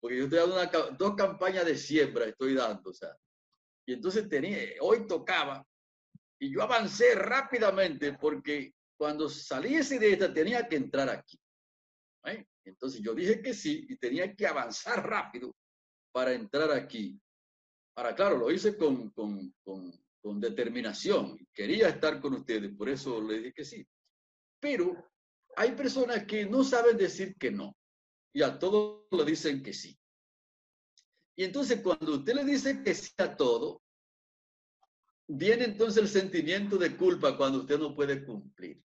porque 0.00 0.16
yo 0.16 0.24
estoy 0.24 0.38
dando 0.38 0.56
una, 0.56 0.96
dos 0.96 1.14
campañas 1.14 1.66
de 1.66 1.76
siembra, 1.76 2.24
estoy 2.24 2.54
dando, 2.54 2.90
o 2.90 2.94
sea, 2.94 3.14
y 3.86 3.92
entonces 3.92 4.28
tenía, 4.28 4.58
hoy 4.80 5.06
tocaba, 5.06 5.64
y 6.38 6.52
yo 6.52 6.62
avancé 6.62 7.14
rápidamente 7.14 8.14
porque 8.14 8.72
cuando 8.96 9.28
saliese 9.28 9.98
de 9.98 10.12
esta 10.12 10.32
tenía 10.32 10.66
que 10.66 10.76
entrar 10.76 11.08
aquí. 11.10 11.38
¿eh? 12.24 12.46
Entonces 12.64 13.00
yo 13.02 13.14
dije 13.14 13.42
que 13.42 13.52
sí 13.52 13.86
y 13.88 13.96
tenía 13.96 14.34
que 14.34 14.46
avanzar 14.46 15.06
rápido 15.06 15.54
para 16.12 16.32
entrar 16.32 16.70
aquí. 16.70 17.20
Ahora, 17.96 18.14
claro, 18.14 18.38
lo 18.38 18.50
hice 18.50 18.76
con, 18.76 19.10
con, 19.10 19.54
con, 19.62 19.92
con 20.22 20.40
determinación. 20.40 21.38
Quería 21.52 21.88
estar 21.88 22.20
con 22.20 22.34
ustedes, 22.34 22.74
por 22.74 22.88
eso 22.88 23.20
le 23.20 23.38
dije 23.38 23.52
que 23.52 23.64
sí. 23.64 23.86
Pero 24.58 25.12
hay 25.56 25.72
personas 25.72 26.24
que 26.24 26.46
no 26.46 26.64
saben 26.64 26.96
decir 26.96 27.36
que 27.36 27.50
no 27.50 27.76
y 28.32 28.42
a 28.42 28.58
todo 28.58 29.08
le 29.10 29.24
dicen 29.24 29.62
que 29.62 29.72
sí. 29.72 29.98
Y 31.36 31.44
entonces 31.44 31.80
cuando 31.80 32.14
usted 32.14 32.34
le 32.34 32.44
dice 32.44 32.82
que 32.82 32.94
sí 32.94 33.12
a 33.18 33.34
todo, 33.36 33.82
viene 35.26 35.64
entonces 35.64 36.02
el 36.02 36.08
sentimiento 36.08 36.76
de 36.76 36.96
culpa 36.96 37.36
cuando 37.36 37.60
usted 37.60 37.78
no 37.78 37.94
puede 37.94 38.24
cumplir. 38.24 38.82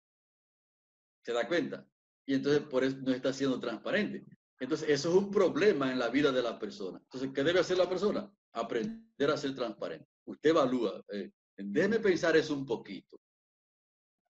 ¿Se 1.24 1.32
da 1.32 1.46
cuenta? 1.46 1.86
Y 2.26 2.34
entonces 2.34 2.62
por 2.62 2.84
eso 2.84 2.96
no 3.02 3.12
está 3.12 3.32
siendo 3.32 3.60
transparente. 3.60 4.24
Entonces 4.58 4.88
eso 4.88 5.08
es 5.08 5.14
un 5.14 5.30
problema 5.30 5.90
en 5.90 5.98
la 5.98 6.08
vida 6.08 6.30
de 6.32 6.42
la 6.42 6.58
persona. 6.58 6.98
Entonces, 6.98 7.30
¿qué 7.34 7.42
debe 7.42 7.60
hacer 7.60 7.78
la 7.78 7.88
persona? 7.88 8.30
Aprender 8.52 9.30
a 9.30 9.36
ser 9.36 9.54
transparente. 9.54 10.06
Usted 10.26 10.50
evalúa. 10.50 11.02
Eh, 11.08 11.30
déjeme 11.56 11.98
pensar 11.98 12.36
eso 12.36 12.54
un 12.54 12.66
poquito. 12.66 13.18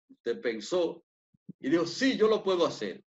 Usted 0.10 0.42
pensó 0.42 1.06
y 1.60 1.70
dijo, 1.70 1.86
sí, 1.86 2.18
yo 2.18 2.28
lo 2.28 2.44
puedo 2.44 2.66
hacer. 2.66 3.04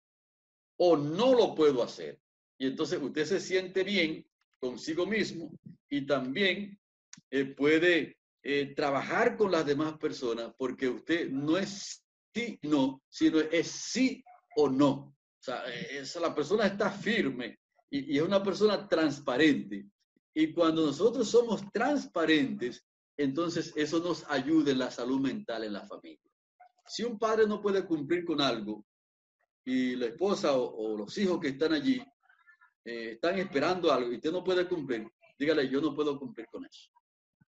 O 0.77 0.97
no 0.97 1.33
lo 1.33 1.55
puedo 1.55 1.83
hacer. 1.83 2.19
Y 2.57 2.67
entonces 2.67 3.01
usted 3.01 3.25
se 3.25 3.39
siente 3.39 3.83
bien 3.83 4.25
consigo 4.59 5.05
mismo 5.05 5.51
y 5.89 6.05
también 6.05 6.79
eh, 7.29 7.45
puede 7.45 8.17
eh, 8.43 8.73
trabajar 8.75 9.37
con 9.37 9.51
las 9.51 9.65
demás 9.65 9.97
personas 9.97 10.53
porque 10.57 10.87
usted 10.87 11.29
no 11.29 11.57
es 11.57 12.03
sí, 12.33 12.59
no, 12.63 13.01
sino 13.09 13.39
es 13.39 13.67
sí 13.67 14.23
o 14.55 14.69
no. 14.69 14.91
O 14.91 15.41
sea, 15.41 15.63
esa, 15.65 16.19
la 16.19 16.33
persona 16.33 16.65
está 16.65 16.89
firme 16.89 17.59
y, 17.89 18.13
y 18.13 18.17
es 18.17 18.23
una 18.23 18.43
persona 18.43 18.87
transparente. 18.87 19.85
Y 20.33 20.51
cuando 20.53 20.85
nosotros 20.85 21.29
somos 21.29 21.61
transparentes, 21.71 22.85
entonces 23.17 23.71
eso 23.75 23.99
nos 23.99 24.29
ayuda 24.29 24.71
en 24.71 24.79
la 24.79 24.91
salud 24.91 25.19
mental 25.19 25.63
en 25.63 25.73
la 25.73 25.85
familia. 25.85 26.19
Si 26.87 27.03
un 27.03 27.17
padre 27.17 27.47
no 27.47 27.61
puede 27.61 27.85
cumplir 27.85 28.25
con 28.25 28.41
algo 28.41 28.85
y 29.65 29.95
la 29.95 30.05
esposa 30.07 30.55
o, 30.55 30.95
los 30.95 31.17
hijos 31.17 31.39
que 31.39 31.49
están 31.49 31.73
allí 31.73 32.01
eh, 32.85 33.11
están 33.13 33.39
esperando 33.39 33.91
algo 33.91 34.11
y 34.11 34.15
usted 34.15 34.31
no 34.31 34.43
puede 34.43 34.67
cumplir, 34.67 35.07
dígale, 35.37 35.67
yo 35.67 35.81
no 35.81 35.95
puedo 35.95 36.17
cumplir 36.19 36.47
con 36.51 36.65
eso. 36.65 36.91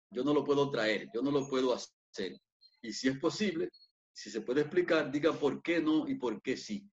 Yo 0.09 0.23
no 0.23 0.33
lo 0.33 0.43
puedo 0.43 0.69
traer, 0.71 1.09
yo 1.13 1.21
no 1.21 1.31
lo 1.31 1.47
puedo 1.47 1.73
hacer. 1.73 2.39
Y 2.81 2.91
si 2.91 3.09
es 3.09 3.19
posible, 3.19 3.69
si 4.11 4.31
se 4.31 4.41
puede 4.41 4.61
explicar, 4.61 5.11
diga 5.11 5.31
por 5.31 5.61
qué 5.61 5.79
no 5.79 6.07
y 6.07 6.15
por 6.15 6.41
qué 6.41 6.57
sí. 6.57 6.89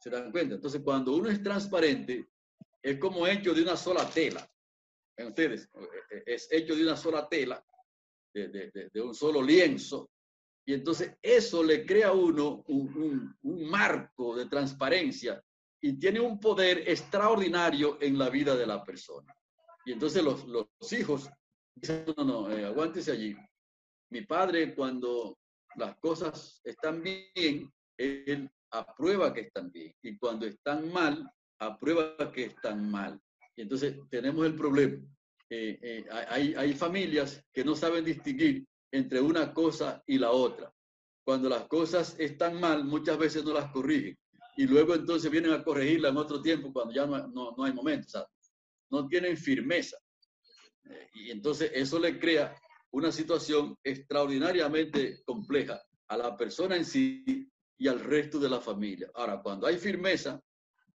¿Se 0.00 0.10
dan 0.10 0.32
cuenta? 0.32 0.56
Entonces, 0.56 0.82
cuando 0.82 1.14
uno 1.14 1.28
es 1.28 1.42
transparente, 1.42 2.28
es 2.82 2.98
como 2.98 3.26
hecho 3.26 3.54
de 3.54 3.62
una 3.62 3.76
sola 3.76 4.08
tela. 4.08 4.48
¿Ven 5.16 5.28
ustedes? 5.28 5.68
Es 6.24 6.48
hecho 6.50 6.74
de 6.74 6.82
una 6.82 6.96
sola 6.96 7.28
tela, 7.28 7.64
de, 8.34 8.48
de, 8.48 8.90
de 8.92 9.00
un 9.00 9.14
solo 9.14 9.42
lienzo. 9.42 10.10
Y 10.68 10.74
entonces 10.74 11.16
eso 11.22 11.62
le 11.62 11.86
crea 11.86 12.08
a 12.08 12.12
uno 12.12 12.64
un, 12.66 13.36
un, 13.42 13.70
marco 13.70 14.36
de 14.36 14.46
transparencia 14.46 15.40
y 15.80 15.92
tiene 15.92 16.18
un 16.18 16.40
poder 16.40 16.82
extraordinario 16.88 17.98
en 18.00 18.18
la 18.18 18.28
vida 18.28 18.56
de 18.56 18.66
la 18.66 18.82
persona. 18.82 19.32
Y 19.84 19.92
entonces 19.92 20.24
los, 20.24 20.44
los 20.48 20.66
hijos 20.90 21.30
no, 22.16 22.24
no, 22.24 22.50
eh, 22.50 22.64
aguántese 22.64 23.12
allí. 23.12 23.36
Mi 24.10 24.22
padre 24.22 24.74
cuando 24.74 25.38
las 25.76 25.96
cosas 25.98 26.60
están 26.64 27.00
bien, 27.00 27.72
él 27.96 28.50
aprueba 28.72 29.32
que 29.32 29.42
están 29.42 29.70
bien. 29.70 29.94
Y 30.02 30.18
cuando 30.18 30.46
están 30.46 30.92
mal, 30.92 31.30
aprueba 31.60 32.32
que 32.32 32.46
están 32.46 32.90
mal. 32.90 33.20
Y 33.54 33.62
entonces 33.62 33.96
tenemos 34.10 34.44
el 34.46 34.56
problema. 34.56 35.00
Eh, 35.48 35.78
eh, 35.80 36.06
hay, 36.10 36.54
hay 36.54 36.74
familias 36.74 37.40
que 37.52 37.64
no 37.64 37.76
saben 37.76 38.04
distinguir 38.04 38.66
entre 38.96 39.20
una 39.20 39.52
cosa 39.52 40.02
y 40.06 40.18
la 40.18 40.30
otra. 40.30 40.72
Cuando 41.24 41.48
las 41.48 41.66
cosas 41.66 42.16
están 42.18 42.58
mal, 42.60 42.84
muchas 42.84 43.18
veces 43.18 43.44
no 43.44 43.52
las 43.52 43.70
corrigen. 43.70 44.16
Y 44.56 44.66
luego 44.66 44.94
entonces 44.94 45.30
vienen 45.30 45.52
a 45.52 45.62
corregirla 45.62 46.08
en 46.08 46.16
otro 46.16 46.40
tiempo 46.40 46.72
cuando 46.72 46.94
ya 46.94 47.06
no, 47.06 47.26
no, 47.28 47.54
no 47.56 47.64
hay 47.64 47.72
momento. 47.72 48.06
O 48.06 48.10
sea, 48.10 48.26
no 48.90 49.06
tienen 49.06 49.36
firmeza. 49.36 49.98
Eh, 50.84 51.08
y 51.14 51.30
entonces 51.30 51.70
eso 51.74 51.98
le 51.98 52.18
crea 52.18 52.56
una 52.92 53.12
situación 53.12 53.76
extraordinariamente 53.82 55.22
compleja 55.24 55.82
a 56.08 56.16
la 56.16 56.36
persona 56.36 56.76
en 56.76 56.84
sí 56.84 57.46
y 57.76 57.88
al 57.88 58.00
resto 58.00 58.38
de 58.38 58.48
la 58.48 58.60
familia. 58.60 59.10
Ahora, 59.14 59.42
cuando 59.42 59.66
hay 59.66 59.76
firmeza, 59.76 60.40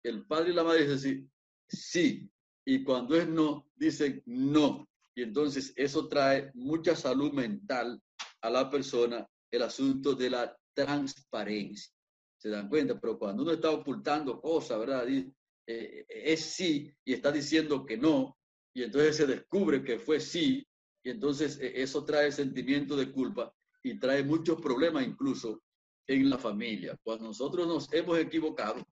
el 0.01 0.25
padre 0.25 0.51
y 0.51 0.53
la 0.53 0.63
madre 0.63 0.87
dicen 0.87 1.31
sí, 1.67 2.31
y 2.65 2.83
cuando 2.83 3.15
es 3.15 3.27
no, 3.27 3.69
dicen 3.75 4.23
no. 4.25 4.87
Y 5.15 5.23
entonces 5.23 5.73
eso 5.75 6.07
trae 6.07 6.51
mucha 6.53 6.95
salud 6.95 7.31
mental 7.33 8.01
a 8.41 8.49
la 8.49 8.69
persona, 8.69 9.27
el 9.51 9.61
asunto 9.61 10.15
de 10.15 10.29
la 10.29 10.57
transparencia. 10.73 11.93
¿Se 12.37 12.49
dan 12.49 12.69
cuenta? 12.69 12.99
Pero 12.99 13.19
cuando 13.19 13.43
uno 13.43 13.51
está 13.51 13.69
ocultando 13.69 14.41
cosas, 14.41 14.79
¿verdad? 14.79 15.07
Eh, 15.07 16.05
es 16.07 16.41
sí 16.41 16.91
y 17.05 17.13
está 17.13 17.31
diciendo 17.31 17.85
que 17.85 17.97
no, 17.97 18.37
y 18.73 18.83
entonces 18.83 19.17
se 19.17 19.27
descubre 19.27 19.83
que 19.83 19.99
fue 19.99 20.19
sí, 20.19 20.65
y 21.03 21.09
entonces 21.09 21.59
eh, 21.59 21.73
eso 21.75 22.03
trae 22.03 22.31
sentimiento 22.31 22.95
de 22.95 23.11
culpa 23.11 23.53
y 23.83 23.99
trae 23.99 24.23
muchos 24.23 24.61
problemas 24.61 25.05
incluso 25.05 25.61
en 26.07 26.29
la 26.29 26.37
familia. 26.37 26.97
Cuando 27.03 27.25
nosotros 27.25 27.67
nos 27.67 27.93
hemos 27.93 28.17
equivocado, 28.17 28.85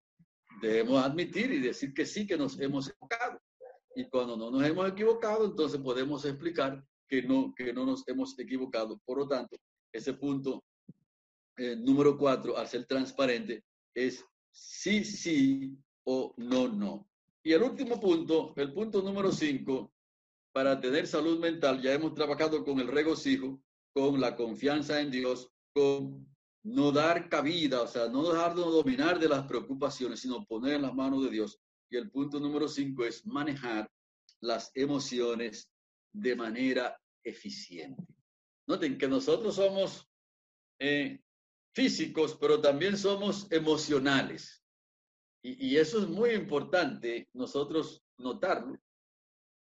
debemos 0.62 1.04
admitir 1.04 1.52
y 1.52 1.60
decir 1.60 1.94
que 1.94 2.06
sí 2.06 2.26
que 2.26 2.38
nos 2.38 2.60
hemos 2.60 2.90
equivocado. 2.90 3.40
Y 3.96 4.08
cuando 4.10 4.38
no 4.38 4.52
nos 4.52 4.64
hemos 4.64 4.90
equivocado, 4.90 5.46
entonces 5.46 5.80
podemos 5.82 6.24
explicar 6.26 6.84
que 7.08 7.24
no, 7.24 7.54
que 7.56 7.74
no 7.74 7.86
nos 7.86 8.08
hemos 8.08 8.38
equivocado. 8.38 9.00
Por 9.06 9.18
lo 9.18 9.28
tanto, 9.28 9.58
ese 9.92 10.14
punto 10.14 10.64
eh, 11.58 11.76
número 11.76 12.18
cuatro, 12.18 12.58
al 12.58 12.68
ser 12.68 12.86
transparente, 12.86 13.64
es 13.94 14.24
sí, 14.52 15.04
sí 15.04 15.78
o 16.06 16.34
no, 16.38 16.68
no. 16.68 17.10
Y 17.44 17.54
el 17.54 17.64
último 17.64 18.00
punto, 18.00 18.54
el 18.56 18.74
punto 18.74 19.02
número 19.02 19.32
cinco, 19.32 19.92
para 20.52 20.80
tener 20.80 21.08
salud 21.08 21.40
mental, 21.40 21.82
ya 21.82 21.94
hemos 21.94 22.14
trabajado 22.14 22.64
con 22.64 22.80
el 22.80 22.88
regocijo, 22.88 23.62
con 23.94 24.20
la 24.20 24.36
confianza 24.36 25.02
en 25.02 25.12
Dios, 25.12 25.52
con 25.74 26.28
no 26.64 26.92
dar 26.92 27.30
cabida, 27.30 27.82
o 27.82 27.88
sea, 27.88 28.08
no 28.08 28.30
dejarnos 28.30 28.72
dominar 28.72 29.20
de 29.20 29.30
las 29.30 29.46
preocupaciones, 29.46 30.20
sino 30.20 30.46
poner 30.46 30.76
en 30.76 30.84
las 30.84 30.94
manos 30.94 31.24
de 31.24 31.30
Dios. 31.30 31.60
Y 31.90 31.98
el 31.98 32.10
punto 32.12 32.40
número 32.40 32.68
cinco 32.68 33.04
es 33.06 33.26
manejar 33.26 33.92
las 34.42 34.72
emociones 34.76 35.70
de 36.14 36.36
manera 36.36 37.00
eficiente. 37.24 38.04
Noten 38.68 38.98
que 38.98 39.08
nosotros 39.08 39.56
somos 39.56 40.08
eh, 40.80 41.20
físicos, 41.74 42.38
pero 42.40 42.62
también 42.62 42.98
somos 42.98 43.52
emocionales. 43.52 44.64
Y, 45.42 45.70
y 45.70 45.78
eso 45.78 46.00
es 46.00 46.08
muy 46.08 46.32
importante 46.32 47.28
nosotros 47.34 48.04
notarlo, 48.18 48.78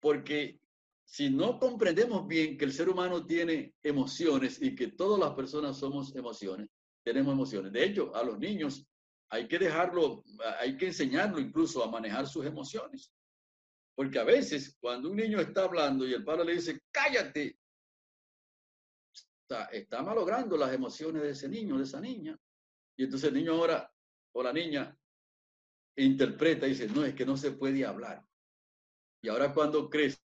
porque 0.01 0.61
si 1.05 1.29
no 1.29 1.59
comprendemos 1.59 2.27
bien 2.27 2.57
que 2.57 2.65
el 2.65 2.73
ser 2.73 2.89
humano 2.89 3.27
tiene 3.27 3.75
emociones 3.83 4.61
y 4.63 4.75
que 4.75 4.89
todas 4.89 5.21
las 5.21 5.35
personas 5.35 5.77
somos 5.77 6.15
emociones, 6.17 6.69
tenemos 7.05 7.35
emociones. 7.35 7.73
De 7.73 7.85
hecho, 7.85 8.15
a 8.15 8.23
los 8.23 8.39
niños 8.39 8.87
hay 9.31 9.49
que 9.49 9.59
dejarlo, 9.59 10.25
hay 10.61 10.77
que 10.77 10.87
enseñarlo 10.87 11.41
incluso 11.41 11.83
a 11.83 11.91
manejar 11.91 12.27
sus 12.27 12.45
emociones. 12.45 13.13
Porque 13.95 14.19
a 14.19 14.25
veces 14.25 14.77
cuando 14.81 15.11
un 15.11 15.17
niño 15.17 15.41
está 15.41 15.65
hablando 15.65 16.07
y 16.07 16.13
el 16.13 16.25
padre 16.25 16.45
le 16.45 16.55
dice, 16.55 16.81
cállate, 16.91 17.59
está, 19.13 19.67
está 19.67 20.03
malogrando 20.03 20.57
las 20.57 20.73
emociones 20.73 21.23
de 21.23 21.31
ese 21.31 21.49
niño, 21.49 21.79
de 21.79 21.85
esa 21.85 22.01
niña. 22.01 22.39
Y 22.97 23.05
entonces 23.05 23.29
el 23.29 23.35
niño 23.35 23.53
ahora, 23.53 23.93
o 24.33 24.43
la 24.43 24.53
niña, 24.53 24.97
interpreta 25.97 26.67
y 26.67 26.71
dice, 26.71 26.89
no, 26.89 27.05
es 27.05 27.15
que 27.15 27.27
no 27.27 27.37
se 27.37 27.53
puede 27.53 27.85
hablar. 27.85 28.27
Y 29.23 29.29
ahora 29.29 29.55
cuando 29.55 29.89
crece 29.89 30.19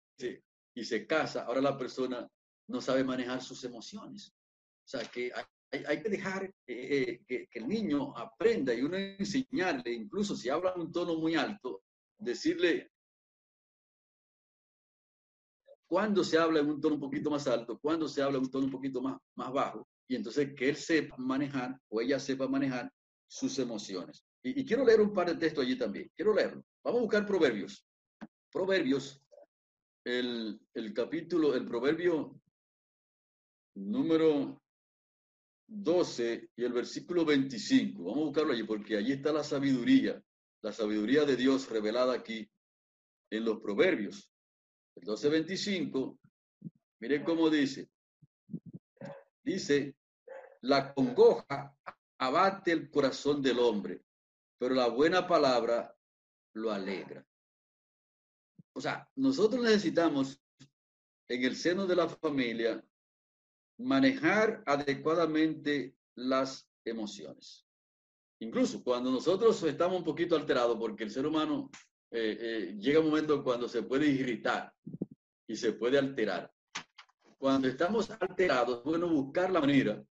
y 0.73 0.85
se 0.85 1.05
casa, 1.05 1.43
ahora 1.43 1.61
la 1.61 1.77
persona 1.77 2.27
no 2.67 2.81
sabe 2.81 3.03
manejar 3.03 3.41
sus 3.41 3.63
emociones. 3.63 4.33
O 4.85 4.87
sea, 4.87 5.01
que 5.01 5.31
hay, 5.33 5.43
hay 5.71 6.01
que 6.01 6.09
dejar 6.09 6.53
eh, 6.65 7.21
que, 7.27 7.47
el 7.51 7.67
niño 7.67 8.15
aprenda 8.17 8.73
y 8.73 8.81
uno 8.81 8.97
enseñarle, 8.97 9.91
incluso 9.91 10.35
si 10.35 10.49
habla 10.49 10.73
un 10.75 10.91
tono 10.91 11.15
muy 11.15 11.35
alto, 11.35 11.83
decirle 12.17 12.91
cuando 15.87 16.23
se 16.23 16.37
habla 16.37 16.59
en 16.59 16.69
un 16.69 16.81
tono 16.81 16.95
un 16.95 17.01
poquito 17.01 17.29
más 17.29 17.47
alto, 17.47 17.79
cuando 17.79 18.07
se 18.07 18.21
habla 18.21 18.37
en 18.37 18.45
un 18.45 18.51
tono 18.51 18.65
un 18.65 18.71
poquito 18.71 19.01
más, 19.01 19.17
más 19.35 19.51
bajo, 19.51 19.87
y 20.07 20.15
entonces 20.15 20.53
que 20.53 20.69
él 20.69 20.75
sepa 20.75 21.15
manejar 21.17 21.79
o 21.89 22.01
ella 22.01 22.19
sepa 22.19 22.47
manejar 22.47 22.91
sus 23.27 23.57
emociones. 23.59 24.25
Y, 24.43 24.61
y 24.61 24.65
quiero 24.65 24.85
leer 24.85 25.01
un 25.01 25.13
par 25.13 25.27
de 25.27 25.35
textos 25.35 25.65
allí 25.65 25.77
también. 25.77 26.09
Quiero 26.15 26.33
leerlo. 26.33 26.63
Vamos 26.83 26.99
a 26.99 27.03
buscar 27.03 27.25
proverbios. 27.25 27.85
Proverbios, 28.51 29.21
el, 30.05 30.59
el 30.73 30.93
capítulo, 30.93 31.53
el 31.55 31.65
proverbio 31.65 32.39
número 33.75 34.61
12 35.67 36.51
y 36.55 36.63
el 36.63 36.73
versículo 36.73 37.25
25. 37.25 38.03
Vamos 38.03 38.17
a 38.17 38.25
buscarlo 38.25 38.53
allí 38.53 38.63
porque 38.63 38.97
allí 38.97 39.13
está 39.13 39.31
la 39.31 39.43
sabiduría, 39.43 40.21
la 40.61 40.71
sabiduría 40.71 41.25
de 41.25 41.35
Dios 41.35 41.69
revelada 41.69 42.13
aquí 42.13 42.49
en 43.29 43.45
los 43.45 43.59
proverbios. 43.59 44.31
El 44.95 45.03
12.25, 45.03 46.17
mire 46.99 47.23
cómo 47.23 47.49
dice. 47.49 47.89
Dice, 49.43 49.95
la 50.61 50.93
congoja 50.93 51.75
abate 52.17 52.71
el 52.71 52.89
corazón 52.89 53.41
del 53.41 53.59
hombre, 53.59 54.03
pero 54.57 54.73
la 54.73 54.87
buena 54.87 55.27
palabra 55.27 55.95
lo 56.53 56.71
alegra. 56.71 57.25
O 58.73 58.81
sea, 58.81 59.09
nosotros 59.15 59.63
necesitamos 59.63 60.41
en 61.27 61.43
el 61.43 61.55
seno 61.55 61.85
de 61.85 61.95
la 61.95 62.07
familia 62.07 62.83
manejar 63.77 64.63
adecuadamente 64.65 65.95
las 66.15 66.67
emociones. 66.83 67.65
Incluso 68.39 68.83
cuando 68.83 69.11
nosotros 69.11 69.61
estamos 69.63 69.99
un 69.99 70.03
poquito 70.03 70.35
alterados, 70.35 70.77
porque 70.77 71.03
el 71.03 71.11
ser 71.11 71.25
humano 71.25 71.69
eh, 72.11 72.37
eh, 72.39 72.75
llega 72.79 72.99
un 72.99 73.07
momento 73.07 73.43
cuando 73.43 73.67
se 73.67 73.83
puede 73.83 74.07
irritar 74.07 74.71
y 75.47 75.55
se 75.55 75.73
puede 75.73 75.97
alterar. 75.97 76.51
Cuando 77.37 77.67
estamos 77.67 78.09
alterados, 78.09 78.83
bueno 78.83 79.07
buscar 79.07 79.51
la 79.51 79.61
manera 79.61 80.03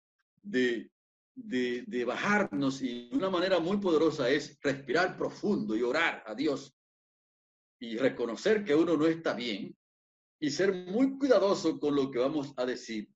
de, 0.42 0.92
de, 1.34 1.84
de 1.88 2.06
bajarnos 2.06 2.82
y 2.82 3.10
una 3.14 3.30
manera 3.30 3.60
muy 3.60 3.78
poderosa 3.78 4.30
es 4.30 4.58
respirar 4.62 5.18
profundo 5.18 5.76
y 5.76 5.82
orar 5.82 6.24
a 6.26 6.36
Dios 6.36 6.76
y 7.80 7.98
reconocer 7.98 8.64
que 8.64 8.76
uno 8.76 8.96
no 8.96 9.06
está 9.06 9.34
bien 9.34 9.76
y 10.40 10.50
ser 10.50 10.74
muy 10.74 11.18
cuidadoso 11.18 11.80
con 11.80 11.96
lo 11.96 12.12
que 12.12 12.20
vamos 12.20 12.54
a 12.58 12.66
decir 12.66 13.10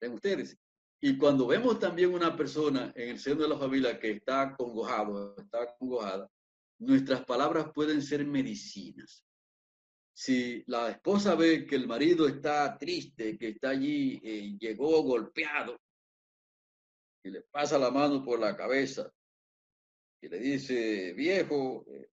en 0.00 0.12
ustedes. 0.12 0.58
Y 1.00 1.18
cuando 1.18 1.46
vemos 1.46 1.78
también 1.78 2.12
una 2.12 2.34
persona 2.34 2.92
en 2.94 3.10
el 3.10 3.18
seno 3.18 3.42
de 3.42 3.48
la 3.48 3.58
familia 3.58 3.98
que 3.98 4.12
está 4.12 4.54
congojado, 4.56 5.36
está 5.36 5.76
congojada, 5.78 6.30
nuestras 6.78 7.24
palabras 7.24 7.70
pueden 7.74 8.02
ser 8.02 8.26
medicinas. 8.26 9.22
Si 10.14 10.64
la 10.66 10.90
esposa 10.90 11.34
ve 11.34 11.66
que 11.66 11.76
el 11.76 11.86
marido 11.86 12.26
está 12.26 12.76
triste, 12.78 13.36
que 13.36 13.48
está 13.48 13.70
allí, 13.70 14.18
eh, 14.24 14.56
llegó 14.58 15.02
golpeado, 15.02 15.78
y 17.22 17.30
le 17.30 17.42
pasa 17.42 17.78
la 17.78 17.90
mano 17.90 18.24
por 18.24 18.38
la 18.40 18.56
cabeza, 18.56 19.12
y 20.22 20.28
le 20.28 20.38
dice, 20.38 21.12
viejo, 21.12 21.84
eh, 21.88 22.08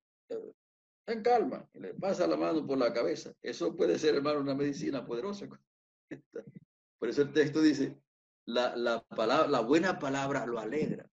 en 1.07 1.21
calma, 1.21 1.69
y 1.73 1.79
le 1.79 1.93
pasa 1.93 2.27
la 2.27 2.35
mano 2.35 2.65
por 2.65 2.77
la 2.77 2.93
cabeza. 2.93 3.33
Eso 3.41 3.75
puede 3.75 3.97
ser, 3.97 4.15
hermano, 4.15 4.41
una 4.41 4.55
medicina 4.55 5.05
poderosa. 5.05 5.47
Por 6.99 7.09
eso 7.09 7.23
el 7.23 7.33
texto 7.33 7.61
dice, 7.61 7.99
la, 8.45 8.75
la, 8.75 9.03
palabra, 9.03 9.47
la 9.47 9.61
buena 9.61 9.99
palabra 9.99 10.45
lo 10.45 10.59
alegra. 10.59 11.09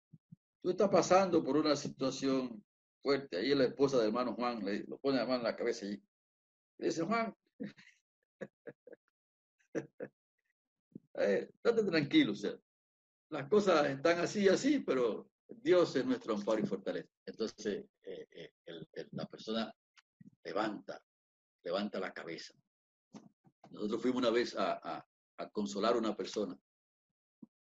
Tú 0.62 0.70
estás 0.70 0.88
pasando 0.88 1.44
por 1.44 1.56
una 1.56 1.76
situación 1.76 2.64
fuerte. 3.02 3.36
Ahí 3.36 3.54
la 3.54 3.64
esposa 3.64 3.98
del 3.98 4.08
hermano 4.08 4.34
Juan 4.34 4.64
le 4.64 4.84
lo 4.84 4.98
pone 4.98 5.18
la 5.18 5.26
mano 5.26 5.38
en 5.38 5.44
la 5.44 5.56
cabeza 5.56 5.86
y 5.86 6.02
le 6.78 6.86
dice, 6.86 7.02
Juan, 7.02 7.34
eh, 11.14 11.50
tranquilo, 11.62 12.32
o 12.32 12.36
sea, 12.36 12.58
las 13.30 13.48
cosas 13.48 13.86
están 13.86 14.20
así 14.20 14.44
y 14.44 14.48
así, 14.48 14.80
pero 14.80 15.28
Dios 15.48 15.94
es 15.96 16.06
nuestro 16.06 16.34
amparo 16.34 16.60
y 16.60 16.66
fortaleza. 16.66 17.08
Entonces, 17.26 17.84
eh, 18.02 18.26
eh, 18.30 18.52
el, 18.66 18.88
el, 18.92 19.08
la 19.12 19.26
persona 19.26 19.74
levanta, 20.44 21.02
levanta 21.62 22.00
la 22.00 22.12
cabeza. 22.12 22.54
Nosotros 23.70 24.00
fuimos 24.00 24.22
una 24.22 24.30
vez 24.30 24.56
a, 24.56 24.80
a, 24.82 25.06
a 25.38 25.50
consolar 25.50 25.94
a 25.94 25.98
una 25.98 26.16
persona 26.16 26.58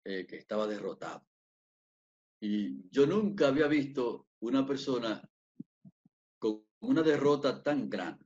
eh, 0.03 0.25
que 0.25 0.37
estaba 0.37 0.67
derrotada. 0.67 1.25
Y 2.41 2.89
yo 2.89 3.05
nunca 3.05 3.47
había 3.47 3.67
visto 3.67 4.27
una 4.39 4.65
persona 4.65 5.21
con 6.39 6.65
una 6.81 7.03
derrota 7.03 7.61
tan 7.61 7.89
grande. 7.89 8.25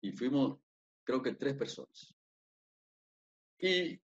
Y 0.00 0.12
fuimos, 0.12 0.58
creo 1.04 1.22
que 1.22 1.34
tres 1.34 1.54
personas. 1.54 2.14
Y 3.58 4.00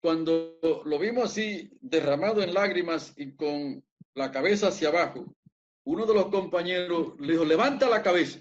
cuando 0.00 0.58
lo 0.84 0.98
vimos 0.98 1.24
así, 1.24 1.70
derramado 1.80 2.42
en 2.42 2.54
lágrimas 2.54 3.12
y 3.16 3.32
con 3.34 3.84
la 4.14 4.30
cabeza 4.30 4.68
hacia 4.68 4.88
abajo, 4.88 5.36
uno 5.84 6.06
de 6.06 6.14
los 6.14 6.28
compañeros 6.28 7.18
le 7.20 7.32
dijo, 7.32 7.44
levanta 7.44 7.88
la 7.88 8.02
cabeza. 8.02 8.40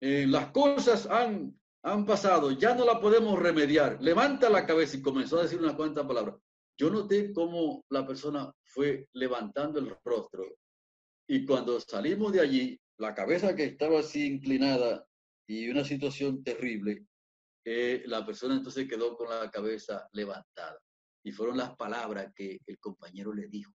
Eh, 0.00 0.26
las 0.26 0.50
cosas 0.50 1.06
han, 1.06 1.58
han 1.86 2.04
pasado, 2.04 2.50
ya 2.50 2.74
no 2.74 2.84
la 2.84 3.00
podemos 3.00 3.38
remediar. 3.38 3.98
Levanta 4.02 4.50
la 4.50 4.66
cabeza 4.66 4.96
y 4.96 5.02
comenzó 5.02 5.38
a 5.38 5.44
decir 5.44 5.60
una 5.60 5.76
cuanta 5.76 6.06
palabras. 6.06 6.34
Yo 6.76 6.90
noté 6.90 7.32
cómo 7.32 7.84
la 7.90 8.04
persona 8.04 8.52
fue 8.64 9.08
levantando 9.12 9.78
el 9.78 9.96
rostro 10.04 10.44
y 11.28 11.46
cuando 11.46 11.78
salimos 11.80 12.32
de 12.32 12.40
allí, 12.40 12.80
la 12.98 13.14
cabeza 13.14 13.54
que 13.54 13.64
estaba 13.64 14.00
así 14.00 14.26
inclinada 14.26 15.06
y 15.48 15.68
una 15.68 15.84
situación 15.84 16.42
terrible, 16.42 17.06
eh, 17.64 18.02
la 18.06 18.26
persona 18.26 18.56
entonces 18.56 18.88
quedó 18.88 19.16
con 19.16 19.28
la 19.28 19.48
cabeza 19.50 20.08
levantada. 20.12 20.78
Y 21.24 21.30
fueron 21.32 21.56
las 21.56 21.76
palabras 21.76 22.32
que 22.34 22.58
el 22.66 22.78
compañero 22.78 23.32
le 23.32 23.46
dijo. 23.48 23.72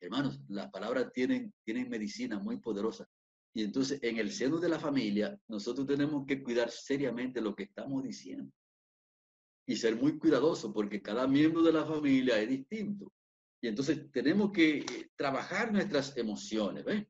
Hermanos, 0.00 0.40
las 0.48 0.70
palabras 0.70 1.10
tienen, 1.12 1.52
tienen 1.62 1.90
medicina 1.90 2.38
muy 2.38 2.58
poderosa. 2.58 3.06
Y 3.58 3.64
entonces 3.64 3.98
en 4.04 4.18
el 4.18 4.30
seno 4.30 4.60
de 4.60 4.68
la 4.68 4.78
familia, 4.78 5.36
nosotros 5.48 5.84
tenemos 5.84 6.24
que 6.24 6.44
cuidar 6.44 6.70
seriamente 6.70 7.40
lo 7.40 7.56
que 7.56 7.64
estamos 7.64 8.04
diciendo. 8.04 8.52
Y 9.66 9.74
ser 9.74 9.96
muy 9.96 10.16
cuidadosos 10.16 10.72
porque 10.72 11.02
cada 11.02 11.26
miembro 11.26 11.64
de 11.64 11.72
la 11.72 11.84
familia 11.84 12.40
es 12.40 12.48
distinto. 12.48 13.12
Y 13.60 13.66
entonces 13.66 14.12
tenemos 14.12 14.52
que 14.52 14.78
eh, 14.78 15.10
trabajar 15.16 15.72
nuestras 15.72 16.16
emociones, 16.16 16.84
¿ven? 16.84 17.08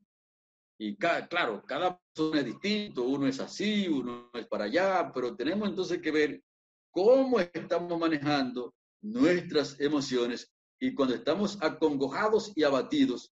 Y 0.79 0.95
claro, 0.95 1.61
cada 1.67 1.99
persona 1.99 2.39
es 2.39 2.45
distinto, 2.47 3.03
uno 3.03 3.27
es 3.27 3.39
así, 3.39 3.87
uno 3.87 4.31
es 4.33 4.47
para 4.47 4.63
allá, 4.63 5.11
pero 5.13 5.35
tenemos 5.35 5.69
entonces 5.69 6.01
que 6.01 6.09
ver 6.09 6.43
cómo 6.89 7.39
estamos 7.39 7.99
manejando 7.99 8.73
nuestras 9.03 9.79
emociones 9.79 10.51
Y 10.79 10.95
cuando 10.95 11.13
estamos 11.13 11.59
acongojados 11.61 12.53
y 12.55 12.63
abatidos, 12.63 13.31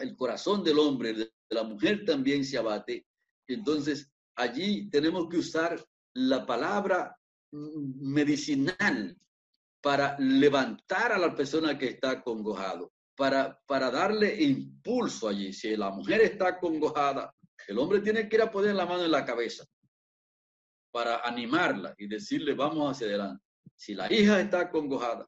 el 0.00 0.16
corazón 0.16 0.64
del 0.64 0.78
hombre, 0.78 1.12
de 1.14 1.30
la 1.50 1.62
mujer 1.62 2.04
también 2.04 2.44
se 2.44 2.58
abate. 2.58 3.06
Entonces, 3.48 4.10
allí 4.36 4.88
tenemos 4.90 5.28
que 5.28 5.38
usar 5.38 5.82
la 6.14 6.44
palabra 6.46 7.16
medicinal 7.52 9.16
para 9.82 10.16
levantar 10.18 11.12
a 11.12 11.18
la 11.18 11.34
persona 11.34 11.76
que 11.78 11.88
está 11.88 12.10
acongojado, 12.10 12.92
para, 13.16 13.58
para 13.66 13.90
darle 13.90 14.42
impulso 14.42 15.28
allí. 15.28 15.52
Si 15.52 15.76
la 15.76 15.90
mujer 15.90 16.20
está 16.20 16.48
acongojada, 16.48 17.34
el 17.66 17.78
hombre 17.78 18.00
tiene 18.00 18.28
que 18.28 18.36
ir 18.36 18.42
a 18.42 18.50
poner 18.50 18.74
la 18.74 18.86
mano 18.86 19.04
en 19.04 19.10
la 19.10 19.24
cabeza 19.24 19.64
para 20.92 21.20
animarla 21.20 21.94
y 21.96 22.06
decirle, 22.08 22.54
vamos 22.54 22.90
hacia 22.90 23.06
adelante. 23.06 23.44
Si 23.76 23.94
la 23.94 24.12
hija 24.12 24.40
está 24.40 24.60
acongojada, 24.60 25.26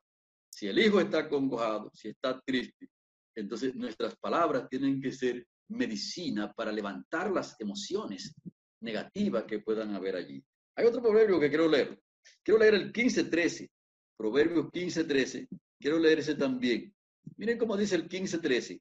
si 0.50 0.66
el 0.66 0.78
hijo 0.78 1.00
está 1.00 1.20
acongojado, 1.20 1.90
si 1.94 2.08
está 2.08 2.38
triste, 2.40 2.88
entonces 3.34 3.74
nuestras 3.74 4.16
palabras 4.16 4.68
tienen 4.68 5.00
que 5.00 5.12
ser 5.12 5.46
medicina 5.68 6.52
para 6.52 6.72
levantar 6.72 7.30
las 7.30 7.58
emociones 7.60 8.34
negativas 8.80 9.44
que 9.44 9.60
puedan 9.60 9.94
haber 9.94 10.16
allí. 10.16 10.44
Hay 10.76 10.86
otro 10.86 11.02
proverbio 11.02 11.40
que 11.40 11.48
quiero 11.48 11.68
leer. 11.68 12.00
Quiero 12.42 12.60
leer 12.60 12.74
el 12.74 12.92
15.13. 12.92 13.68
Proverbios 14.16 14.66
15.13. 14.66 15.48
Quiero 15.78 15.98
leer 15.98 16.20
ese 16.20 16.34
también. 16.34 16.94
Miren 17.36 17.58
cómo 17.58 17.76
dice 17.76 17.96
el 17.96 18.08
15.13. 18.08 18.80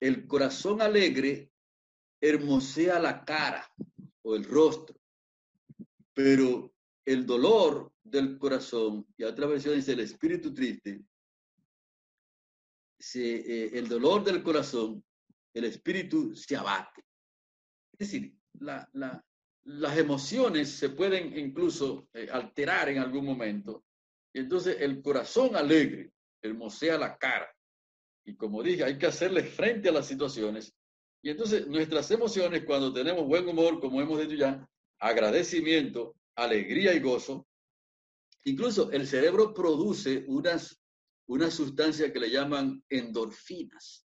El 0.00 0.26
corazón 0.26 0.82
alegre 0.82 1.50
hermosea 2.20 2.98
la 2.98 3.24
cara 3.24 3.66
o 4.22 4.36
el 4.36 4.44
rostro, 4.44 4.96
pero 6.12 6.72
el 7.04 7.24
dolor 7.24 7.92
del 8.02 8.38
corazón, 8.38 9.06
y 9.16 9.24
otra 9.24 9.46
versión 9.46 9.74
dice 9.74 9.92
el 9.92 10.00
espíritu 10.00 10.52
triste, 10.52 11.02
eh, 13.14 13.70
el 13.74 13.88
dolor 13.88 14.24
del 14.24 14.42
corazón, 14.42 15.04
el 15.54 15.64
espíritu 15.64 16.34
se 16.34 16.56
abate. 16.56 17.04
Es 17.92 18.10
decir, 18.10 18.34
las 18.58 19.98
emociones 19.98 20.70
se 20.70 20.90
pueden 20.90 21.36
incluso 21.38 22.08
eh, 22.12 22.28
alterar 22.30 22.88
en 22.88 22.98
algún 22.98 23.24
momento. 23.24 23.84
Y 24.32 24.40
entonces 24.40 24.76
el 24.80 25.00
corazón 25.02 25.56
alegre 25.56 26.12
hermosea 26.42 26.98
la 26.98 27.16
cara. 27.16 27.48
Y 28.24 28.36
como 28.36 28.62
dije, 28.62 28.84
hay 28.84 28.98
que 28.98 29.06
hacerle 29.06 29.44
frente 29.44 29.88
a 29.88 29.92
las 29.92 30.06
situaciones. 30.06 30.74
Y 31.22 31.30
entonces 31.30 31.66
nuestras 31.66 32.10
emociones, 32.10 32.64
cuando 32.64 32.92
tenemos 32.92 33.26
buen 33.26 33.48
humor, 33.48 33.80
como 33.80 34.00
hemos 34.00 34.20
dicho 34.20 34.34
ya, 34.34 34.68
agradecimiento, 34.98 36.14
alegría 36.34 36.94
y 36.94 37.00
gozo, 37.00 37.46
incluso 38.44 38.90
el 38.92 39.06
cerebro 39.06 39.54
produce 39.54 40.24
unas 40.28 40.80
una 41.28 41.50
sustancia 41.50 42.12
que 42.12 42.20
le 42.20 42.30
llaman 42.30 42.82
endorfinas. 42.88 44.06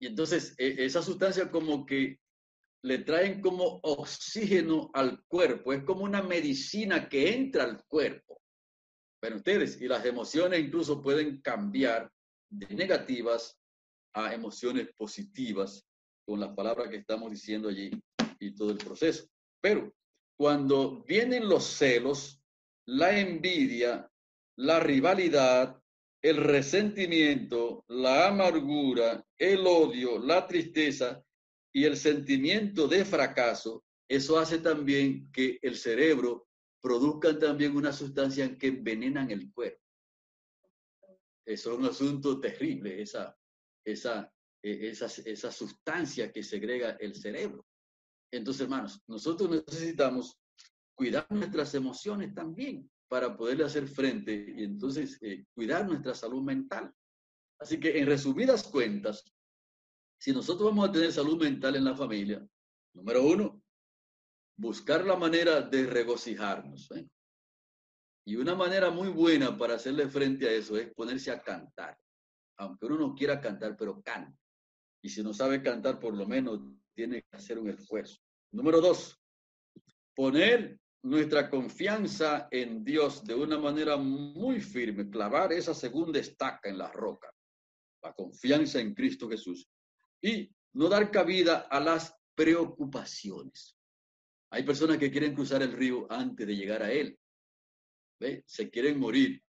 Y 0.00 0.06
entonces 0.06 0.54
e, 0.58 0.84
esa 0.84 1.02
sustancia 1.02 1.50
como 1.50 1.86
que 1.86 2.18
le 2.84 2.98
traen 2.98 3.40
como 3.40 3.80
oxígeno 3.82 4.90
al 4.92 5.24
cuerpo, 5.26 5.72
es 5.72 5.84
como 5.84 6.02
una 6.02 6.22
medicina 6.22 7.08
que 7.08 7.32
entra 7.34 7.62
al 7.64 7.84
cuerpo. 7.86 8.40
Pero 9.20 9.36
ustedes, 9.36 9.80
y 9.80 9.86
las 9.86 10.04
emociones 10.04 10.58
incluso 10.58 11.00
pueden 11.00 11.40
cambiar 11.40 12.10
de 12.50 12.74
negativas 12.74 13.56
a 14.14 14.34
emociones 14.34 14.88
positivas 14.96 15.86
con 16.26 16.40
las 16.40 16.54
palabras 16.54 16.88
que 16.88 16.96
estamos 16.96 17.30
diciendo 17.30 17.68
allí 17.68 17.90
y 18.40 18.54
todo 18.54 18.70
el 18.72 18.78
proceso. 18.78 19.26
Pero 19.60 19.94
cuando 20.36 21.04
vienen 21.04 21.48
los 21.48 21.64
celos, 21.64 22.42
la 22.86 23.16
envidia, 23.18 24.10
la 24.56 24.80
rivalidad, 24.80 25.81
el 26.22 26.36
resentimiento, 26.36 27.84
la 27.88 28.28
amargura, 28.28 29.26
el 29.36 29.66
odio, 29.66 30.20
la 30.20 30.46
tristeza 30.46 31.20
y 31.72 31.84
el 31.84 31.96
sentimiento 31.96 32.86
de 32.86 33.04
fracaso, 33.04 33.84
eso 34.08 34.38
hace 34.38 34.58
también 34.58 35.30
que 35.32 35.58
el 35.62 35.76
cerebro 35.76 36.46
produzca 36.80 37.36
también 37.36 37.76
una 37.76 37.92
sustancia 37.92 38.56
que 38.56 38.68
envenenan 38.68 39.30
el 39.30 39.50
cuerpo. 39.52 39.80
Eso 41.44 41.72
es 41.72 41.78
un 41.78 41.86
asunto 41.86 42.38
terrible, 42.38 43.02
esa, 43.02 43.36
esa, 43.84 44.32
e, 44.62 44.90
esa, 44.90 45.06
esa 45.24 45.50
sustancia 45.50 46.30
que 46.30 46.44
segrega 46.44 46.90
el 47.00 47.16
cerebro. 47.16 47.66
Entonces, 48.30 48.62
hermanos, 48.62 49.02
nosotros 49.08 49.50
necesitamos 49.50 50.38
cuidar 50.94 51.26
nuestras 51.30 51.74
emociones 51.74 52.32
también 52.32 52.88
para 53.12 53.36
poderle 53.36 53.64
hacer 53.64 53.86
frente 53.86 54.54
y 54.56 54.64
entonces 54.64 55.18
eh, 55.20 55.44
cuidar 55.54 55.86
nuestra 55.86 56.14
salud 56.14 56.42
mental. 56.42 56.90
Así 57.60 57.78
que 57.78 57.98
en 57.98 58.06
resumidas 58.06 58.66
cuentas, 58.66 59.22
si 60.18 60.32
nosotros 60.32 60.70
vamos 60.70 60.88
a 60.88 60.92
tener 60.92 61.12
salud 61.12 61.38
mental 61.38 61.76
en 61.76 61.84
la 61.84 61.94
familia, 61.94 62.42
número 62.94 63.22
uno, 63.22 63.62
buscar 64.56 65.04
la 65.04 65.14
manera 65.14 65.60
de 65.60 65.84
regocijarnos. 65.88 66.90
¿eh? 66.92 67.06
Y 68.24 68.36
una 68.36 68.54
manera 68.54 68.88
muy 68.88 69.10
buena 69.10 69.58
para 69.58 69.74
hacerle 69.74 70.08
frente 70.08 70.48
a 70.48 70.52
eso 70.52 70.78
es 70.78 70.90
ponerse 70.94 71.30
a 71.30 71.42
cantar. 71.42 71.94
Aunque 72.56 72.86
uno 72.86 72.96
no 72.96 73.14
quiera 73.14 73.42
cantar, 73.42 73.76
pero 73.76 74.00
canta. 74.00 74.34
Y 75.02 75.10
si 75.10 75.22
no 75.22 75.34
sabe 75.34 75.62
cantar, 75.62 76.00
por 76.00 76.16
lo 76.16 76.24
menos 76.24 76.60
tiene 76.94 77.20
que 77.20 77.36
hacer 77.36 77.58
un 77.58 77.68
esfuerzo. 77.68 78.16
Número 78.52 78.80
dos, 78.80 79.20
poner 80.14 80.80
nuestra 81.02 81.50
confianza 81.50 82.48
en 82.50 82.84
Dios 82.84 83.24
de 83.24 83.34
una 83.34 83.58
manera 83.58 83.96
muy 83.96 84.60
firme, 84.60 85.10
clavar 85.10 85.52
esa 85.52 85.74
segunda 85.74 86.20
estaca 86.20 86.68
en 86.68 86.78
la 86.78 86.90
roca, 86.92 87.32
la 88.02 88.12
confianza 88.12 88.80
en 88.80 88.94
Cristo 88.94 89.28
Jesús, 89.28 89.68
y 90.20 90.50
no 90.74 90.88
dar 90.88 91.10
cabida 91.10 91.66
a 91.70 91.80
las 91.80 92.14
preocupaciones. 92.34 93.76
Hay 94.50 94.62
personas 94.62 94.98
que 94.98 95.10
quieren 95.10 95.34
cruzar 95.34 95.62
el 95.62 95.72
río 95.72 96.06
antes 96.10 96.46
de 96.46 96.56
llegar 96.56 96.82
a 96.82 96.92
él. 96.92 97.18
¿Ve? 98.20 98.44
Se 98.46 98.70
quieren 98.70 99.00
morir 99.00 99.42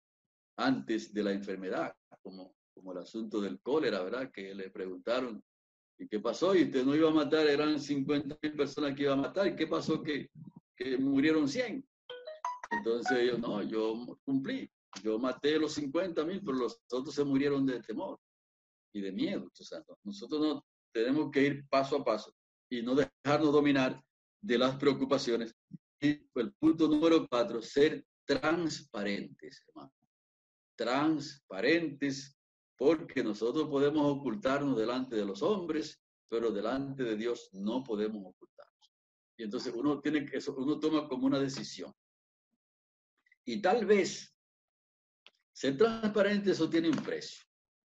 antes 0.57 1.13
de 1.13 1.23
la 1.23 1.33
enfermedad, 1.33 1.95
como, 2.23 2.55
como 2.73 2.93
el 2.93 2.99
asunto 2.99 3.41
del 3.41 3.61
cólera, 3.61 4.03
¿verdad? 4.03 4.31
Que 4.33 4.55
le 4.55 4.71
preguntaron, 4.71 5.43
¿y 5.99 6.09
qué 6.09 6.21
pasó? 6.21 6.55
Y 6.55 6.65
usted 6.65 6.85
no 6.85 6.95
iba 6.95 7.11
a 7.11 7.15
matar, 7.15 7.47
eran 7.47 7.79
50 7.79 8.39
mil 8.43 8.55
personas 8.55 8.95
que 8.95 9.03
iba 9.03 9.13
a 9.13 9.17
matar. 9.17 9.49
¿Y 9.49 9.57
qué 9.57 9.67
pasó? 9.67 10.03
Que 10.03 10.31
que 10.77 10.97
murieron 10.99 11.49
100. 11.49 11.87
Entonces 12.71 13.31
yo, 13.31 13.39
no, 13.39 13.63
yo 13.63 14.19
cumplí. 14.25 14.71
Yo 15.03 15.19
maté 15.19 15.59
los 15.59 15.73
50 15.75 16.25
mil, 16.25 16.43
pero 16.45 16.59
los 16.59 16.83
otros 16.91 17.15
se 17.15 17.25
murieron 17.25 17.65
de 17.67 17.81
temor 17.81 18.19
y 18.93 19.01
de 19.01 19.13
miedo. 19.13 19.51
nosotros 20.05 20.41
no 20.41 20.65
tenemos 20.93 21.31
que 21.31 21.43
ir 21.43 21.69
paso 21.69 21.97
a 21.97 22.05
paso 22.05 22.35
y 22.71 22.83
no 22.83 22.95
dejarnos 22.95 23.53
dominar 23.53 24.03
de 24.41 24.59
las 24.59 24.77
preocupaciones. 24.77 25.55
Y 26.01 26.21
el 26.35 26.53
punto 26.55 26.89
número 26.89 27.27
cuatro, 27.29 27.63
ser 27.63 28.05
transparentes, 28.27 29.65
hermano. 29.69 29.93
Transparentes, 30.77 32.37
porque 32.77 33.23
nosotros 33.23 33.69
podemos 33.69 34.05
ocultarnos 34.05 34.77
delante 34.77 35.17
de 35.17 35.25
los 35.25 35.43
hombres, 35.43 36.03
pero 36.29 36.51
delante 36.51 37.05
de 37.05 37.17
Dios 37.17 37.51
no 37.53 37.83
podemos 37.83 38.25
ocultar. 38.27 38.67
Entonces 39.45 39.73
uno 39.75 40.01
tiene 40.01 40.25
que, 40.25 40.37
eso, 40.39 40.55
uno 40.57 40.79
toma 40.79 41.09
como 41.09 41.27
una 41.27 41.39
decisión. 41.39 41.93
Y 43.45 43.61
tal 43.61 43.85
vez 43.87 44.37
ser 45.53 45.77
transparente, 45.77 46.53
eso 46.53 46.71
tiene 46.71 46.89
un 46.89 47.03
precio. 47.03 47.45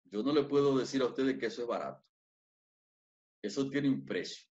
Yo 0.06 0.24
no 0.24 0.34
le 0.34 0.44
puedo 0.44 0.78
decir 0.78 1.02
a 1.02 1.08
ustedes 1.08 1.38
que 1.38 1.48
eso 1.48 1.62
es 1.62 1.68
barato. 1.68 2.04
Eso 3.42 3.70
tiene 3.70 3.90
un 3.90 4.06
precio. 4.06 4.48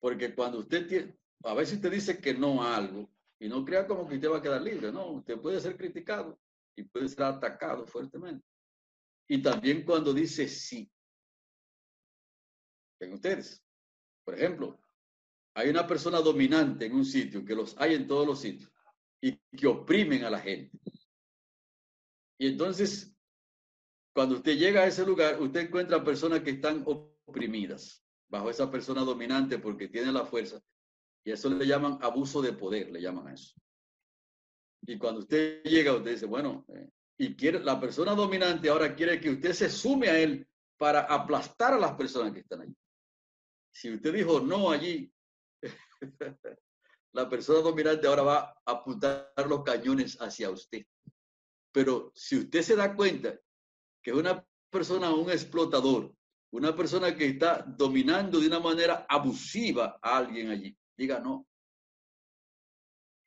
Porque 0.00 0.34
cuando 0.34 0.58
usted 0.60 0.86
tiene, 0.86 1.18
a 1.44 1.54
veces 1.54 1.76
usted 1.76 1.90
dice 1.90 2.20
que 2.20 2.34
no 2.34 2.62
a 2.62 2.76
algo 2.76 3.10
y 3.38 3.48
no 3.48 3.64
crea 3.64 3.86
como 3.86 4.08
que 4.08 4.16
usted 4.16 4.30
va 4.30 4.38
a 4.38 4.42
quedar 4.42 4.62
libre. 4.62 4.90
No, 4.92 5.12
usted 5.12 5.40
puede 5.40 5.60
ser 5.60 5.76
criticado 5.76 6.40
y 6.76 6.82
puede 6.82 7.08
ser 7.08 7.24
atacado 7.24 7.86
fuertemente. 7.86 8.44
Y 9.28 9.42
también 9.42 9.84
cuando 9.84 10.12
dice 10.12 10.48
sí. 10.48 10.90
Ven 13.00 13.12
ustedes. 13.12 13.64
Por 14.24 14.34
ejemplo, 14.34 14.80
hay 15.58 15.70
una 15.70 15.88
persona 15.88 16.20
dominante 16.20 16.86
en 16.86 16.94
un 16.94 17.04
sitio, 17.04 17.44
que 17.44 17.56
los 17.56 17.76
hay 17.78 17.94
en 17.94 18.06
todos 18.06 18.24
los 18.24 18.40
sitios, 18.40 18.70
y 19.20 19.36
que 19.56 19.66
oprimen 19.66 20.22
a 20.22 20.30
la 20.30 20.38
gente. 20.38 20.78
Y 22.38 22.46
entonces, 22.46 23.12
cuando 24.14 24.36
usted 24.36 24.56
llega 24.56 24.82
a 24.82 24.86
ese 24.86 25.04
lugar, 25.04 25.42
usted 25.42 25.62
encuentra 25.62 26.04
personas 26.04 26.42
que 26.42 26.50
están 26.50 26.84
oprimidas 26.86 28.04
bajo 28.28 28.50
esa 28.50 28.70
persona 28.70 29.00
dominante 29.00 29.58
porque 29.58 29.88
tiene 29.88 30.12
la 30.12 30.24
fuerza. 30.24 30.62
Y 31.24 31.32
eso 31.32 31.50
le 31.50 31.66
llaman 31.66 31.98
abuso 32.02 32.40
de 32.40 32.52
poder, 32.52 32.92
le 32.92 33.00
llaman 33.00 33.26
a 33.26 33.34
eso. 33.34 33.56
Y 34.86 34.96
cuando 34.96 35.22
usted 35.22 35.64
llega, 35.64 35.92
usted 35.92 36.12
dice, 36.12 36.26
bueno, 36.26 36.64
eh, 36.68 36.88
y 37.18 37.34
quiere, 37.34 37.58
la 37.58 37.80
persona 37.80 38.14
dominante 38.14 38.68
ahora 38.68 38.94
quiere 38.94 39.20
que 39.20 39.30
usted 39.30 39.52
se 39.52 39.70
sume 39.70 40.08
a 40.08 40.20
él 40.20 40.46
para 40.76 41.00
aplastar 41.00 41.74
a 41.74 41.80
las 41.80 41.94
personas 41.94 42.32
que 42.32 42.40
están 42.40 42.60
allí. 42.60 42.76
Si 43.72 43.92
usted 43.92 44.14
dijo 44.14 44.38
no 44.38 44.70
allí, 44.70 45.12
la 47.12 47.28
persona 47.28 47.60
dominante 47.60 48.06
ahora 48.06 48.22
va 48.22 48.38
a 48.38 48.72
apuntar 48.72 49.32
los 49.48 49.62
cañones 49.62 50.20
hacia 50.20 50.50
usted. 50.50 50.84
Pero 51.72 52.12
si 52.14 52.38
usted 52.38 52.62
se 52.62 52.76
da 52.76 52.94
cuenta 52.94 53.38
que 54.02 54.12
una 54.12 54.44
persona, 54.70 55.12
un 55.12 55.30
explotador, 55.30 56.14
una 56.52 56.74
persona 56.74 57.14
que 57.14 57.26
está 57.26 57.62
dominando 57.62 58.40
de 58.40 58.46
una 58.46 58.60
manera 58.60 59.06
abusiva 59.08 59.98
a 60.00 60.16
alguien 60.18 60.50
allí, 60.50 60.76
diga 60.96 61.20
no. 61.20 61.46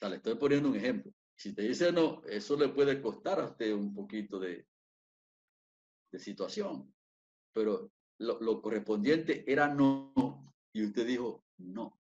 Le 0.01 0.15
estoy 0.15 0.35
poniendo 0.35 0.69
un 0.69 0.75
ejemplo. 0.75 1.13
Si 1.35 1.53
te 1.53 1.61
dice 1.61 1.91
no, 1.91 2.23
eso 2.25 2.57
le 2.57 2.69
puede 2.69 3.01
costar 3.01 3.39
a 3.39 3.45
usted 3.45 3.71
un 3.73 3.93
poquito 3.93 4.39
de 4.39 4.65
situación. 6.17 6.93
Pero 7.53 7.91
lo, 8.21 8.61
correspondiente 8.61 9.43
era 9.51 9.67
no, 9.67 10.53
y 10.73 10.85
usted 10.85 11.05
dijo 11.05 11.43
no. 11.57 11.99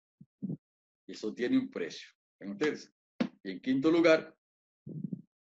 Eso 1.07 1.33
tiene 1.33 1.57
un 1.57 1.69
precio. 1.69 2.09
Entonces, 2.39 2.91
y 3.43 3.51
en 3.51 3.59
quinto 3.61 3.91
lugar, 3.91 4.35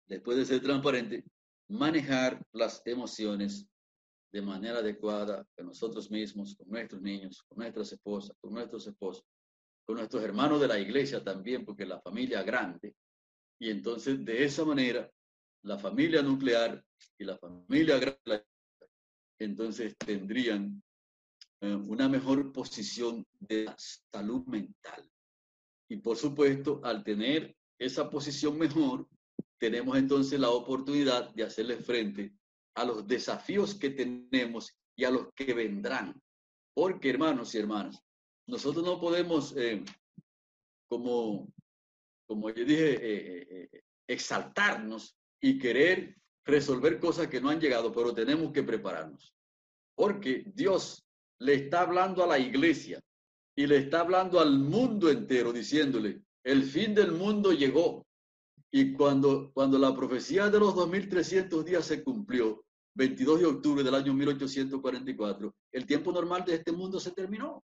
después 0.07 0.37
de 0.37 0.45
ser 0.45 0.61
transparente, 0.61 1.23
manejar 1.69 2.43
las 2.51 2.81
emociones 2.85 3.67
de 4.31 4.41
manera 4.41 4.79
adecuada 4.79 5.45
con 5.55 5.67
nosotros 5.67 6.09
mismos, 6.09 6.55
con 6.55 6.67
nuestros 6.69 7.01
niños, 7.01 7.43
con 7.47 7.59
nuestras 7.59 7.91
esposas, 7.93 8.35
con 8.41 8.53
nuestros 8.53 8.87
esposos, 8.87 9.23
con 9.85 9.97
nuestros 9.97 10.23
hermanos 10.23 10.59
de 10.59 10.67
la 10.67 10.79
iglesia 10.79 11.23
también, 11.23 11.63
porque 11.63 11.85
la 11.85 12.01
familia 12.01 12.41
grande. 12.41 12.95
Y 13.59 13.69
entonces, 13.69 14.25
de 14.25 14.43
esa 14.43 14.65
manera, 14.65 15.09
la 15.63 15.77
familia 15.77 16.21
nuclear 16.21 16.83
y 17.17 17.23
la 17.23 17.37
familia 17.37 17.99
grande, 17.99 18.45
entonces 19.39 19.95
tendrían 19.97 20.81
eh, 21.61 21.75
una 21.75 22.09
mejor 22.09 22.51
posición 22.51 23.25
de 23.39 23.71
salud 23.77 24.45
mental. 24.47 25.12
Y 25.89 25.97
por 25.97 26.17
supuesto, 26.17 26.81
al 26.83 27.03
tener 27.03 27.55
esa 27.79 28.09
posición 28.09 28.57
mejor, 28.57 29.07
tenemos 29.59 29.97
entonces 29.97 30.39
la 30.39 30.49
oportunidad 30.49 31.33
de 31.33 31.43
hacerle 31.43 31.77
frente 31.77 32.33
a 32.75 32.85
los 32.85 33.07
desafíos 33.07 33.75
que 33.75 33.89
tenemos 33.89 34.75
y 34.95 35.03
a 35.05 35.11
los 35.11 35.27
que 35.33 35.53
vendrán. 35.53 36.21
Porque, 36.73 37.09
hermanos 37.09 37.53
y 37.53 37.59
hermanas, 37.59 38.01
nosotros 38.47 38.83
no 38.83 38.99
podemos, 38.99 39.55
eh, 39.55 39.83
como, 40.87 41.47
como 42.25 42.49
yo 42.49 42.65
dije, 42.65 42.93
eh, 42.93 43.47
eh, 43.49 43.83
exaltarnos 44.07 45.15
y 45.39 45.57
querer 45.57 46.15
resolver 46.45 46.99
cosas 46.99 47.27
que 47.27 47.39
no 47.39 47.49
han 47.49 47.61
llegado, 47.61 47.91
pero 47.91 48.13
tenemos 48.13 48.51
que 48.51 48.63
prepararnos. 48.63 49.33
Porque 49.95 50.43
Dios 50.53 51.05
le 51.39 51.55
está 51.55 51.81
hablando 51.81 52.23
a 52.23 52.27
la 52.27 52.39
iglesia 52.39 53.01
y 53.55 53.67
le 53.67 53.77
está 53.77 54.01
hablando 54.01 54.39
al 54.39 54.57
mundo 54.57 55.09
entero, 55.09 55.53
diciéndole, 55.53 56.23
el 56.43 56.63
fin 56.63 56.93
del 56.93 57.11
mundo 57.11 57.51
llegó. 57.51 58.05
Y 58.71 58.93
cuando, 58.93 59.51
cuando 59.53 59.77
la 59.77 59.95
profecía 59.95 60.49
de 60.49 60.59
los 60.59 60.73
2300 60.75 61.63
días 61.63 61.85
se 61.85 62.03
cumplió, 62.03 62.65
22 62.95 63.39
de 63.39 63.45
octubre 63.45 63.83
del 63.83 63.95
año 63.95 64.13
1844, 64.13 65.55
el 65.71 65.85
tiempo 65.85 66.11
normal 66.11 66.43
de 66.45 66.55
este 66.55 66.71
mundo 66.71 66.99
se 66.99 67.11
terminó. 67.11 67.63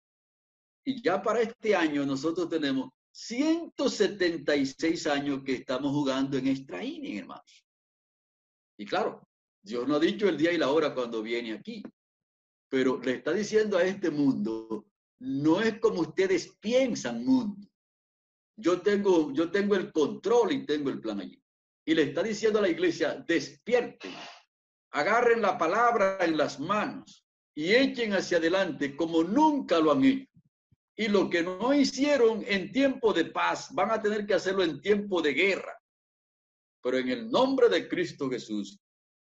Y 0.85 1.03
ya 1.03 1.23
para 1.23 1.41
este 1.41 1.75
año 1.75 2.07
nosotros 2.07 2.49
tenemos 2.49 2.91
176 3.13 5.07
años 5.07 5.43
que 5.45 5.55
estamos 5.55 5.93
jugando 5.93 6.39
en 6.39 6.49
extra 6.49 6.85
inning, 6.85 7.19
hermanos. 7.19 7.65
Y 8.79 8.87
claro, 8.87 9.29
Dios 9.63 9.87
no 9.87 9.97
ha 9.97 10.01
dicho 10.01 10.29
el 10.29 10.37
día 10.37 10.53
y 10.53 10.59
la 10.59 10.71
hora 10.71 10.95
cuando 10.95 11.23
viene 11.23 11.53
aquí, 11.53 11.83
pero 12.69 13.01
le 13.01 13.15
está 13.15 13.33
diciendo 13.33 13.77
a 13.77 13.85
este 13.85 14.11
mundo, 14.11 14.87
no 15.23 15.61
es 15.61 15.79
como 15.79 16.01
ustedes 16.01 16.57
piensan, 16.59 17.25
mundo. 17.25 17.69
Yo 18.57 18.81
tengo, 18.81 19.33
yo 19.33 19.53
tengo 19.53 19.77
el 19.77 19.93
control 19.93 20.53
y 20.53 20.67
tengo 20.67 20.91
el 20.91 21.01
plan 21.01 21.21
allí. 21.21 21.41
Y 21.87 21.95
le 21.95 22.03
está 22.03 22.25
diciendo 22.25 22.59
a 22.59 22.63
la 22.63 22.69
iglesia, 22.69 23.25
despierten, 23.27 24.13
agarren 24.91 25.41
la 25.41 25.57
palabra 25.57 26.19
en 26.21 26.37
las 26.37 26.59
manos 26.59 27.25
y 27.55 27.73
echen 27.73 28.15
hacia 28.15 28.39
adelante 28.39 28.97
como 28.97 29.23
nunca 29.23 29.79
lo 29.79 29.93
han 29.93 30.05
hecho. 30.05 30.29
Y 30.97 31.07
lo 31.07 31.31
que 31.31 31.43
no 31.45 31.73
hicieron 31.73 32.45
en 32.47 32.73
tiempo 32.73 33.13
de 33.13 33.27
paz, 33.27 33.73
van 33.73 33.93
a 33.93 34.03
tener 34.03 34.27
que 34.27 34.35
hacerlo 34.35 34.65
en 34.65 34.81
tiempo 34.81 35.23
de 35.23 35.35
guerra. 35.35 35.79
Pero 36.83 36.99
en 36.99 37.09
el 37.09 37.31
nombre 37.31 37.69
de 37.69 37.89
Cristo 37.89 38.29
Jesús, 38.29 38.79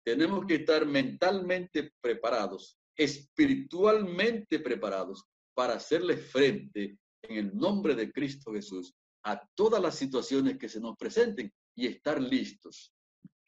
tenemos 0.04 0.46
que 0.46 0.56
estar 0.56 0.86
mentalmente 0.86 1.92
preparados, 2.00 2.78
espiritualmente 2.96 4.60
preparados 4.60 5.24
para 5.58 5.74
hacerle 5.74 6.16
frente 6.16 7.00
en 7.20 7.36
el 7.36 7.56
nombre 7.56 7.96
de 7.96 8.12
Cristo 8.12 8.52
Jesús 8.52 8.94
a 9.24 9.44
todas 9.56 9.82
las 9.82 9.96
situaciones 9.96 10.56
que 10.56 10.68
se 10.68 10.78
nos 10.78 10.96
presenten 10.96 11.52
y 11.74 11.88
estar 11.88 12.22
listos 12.22 12.94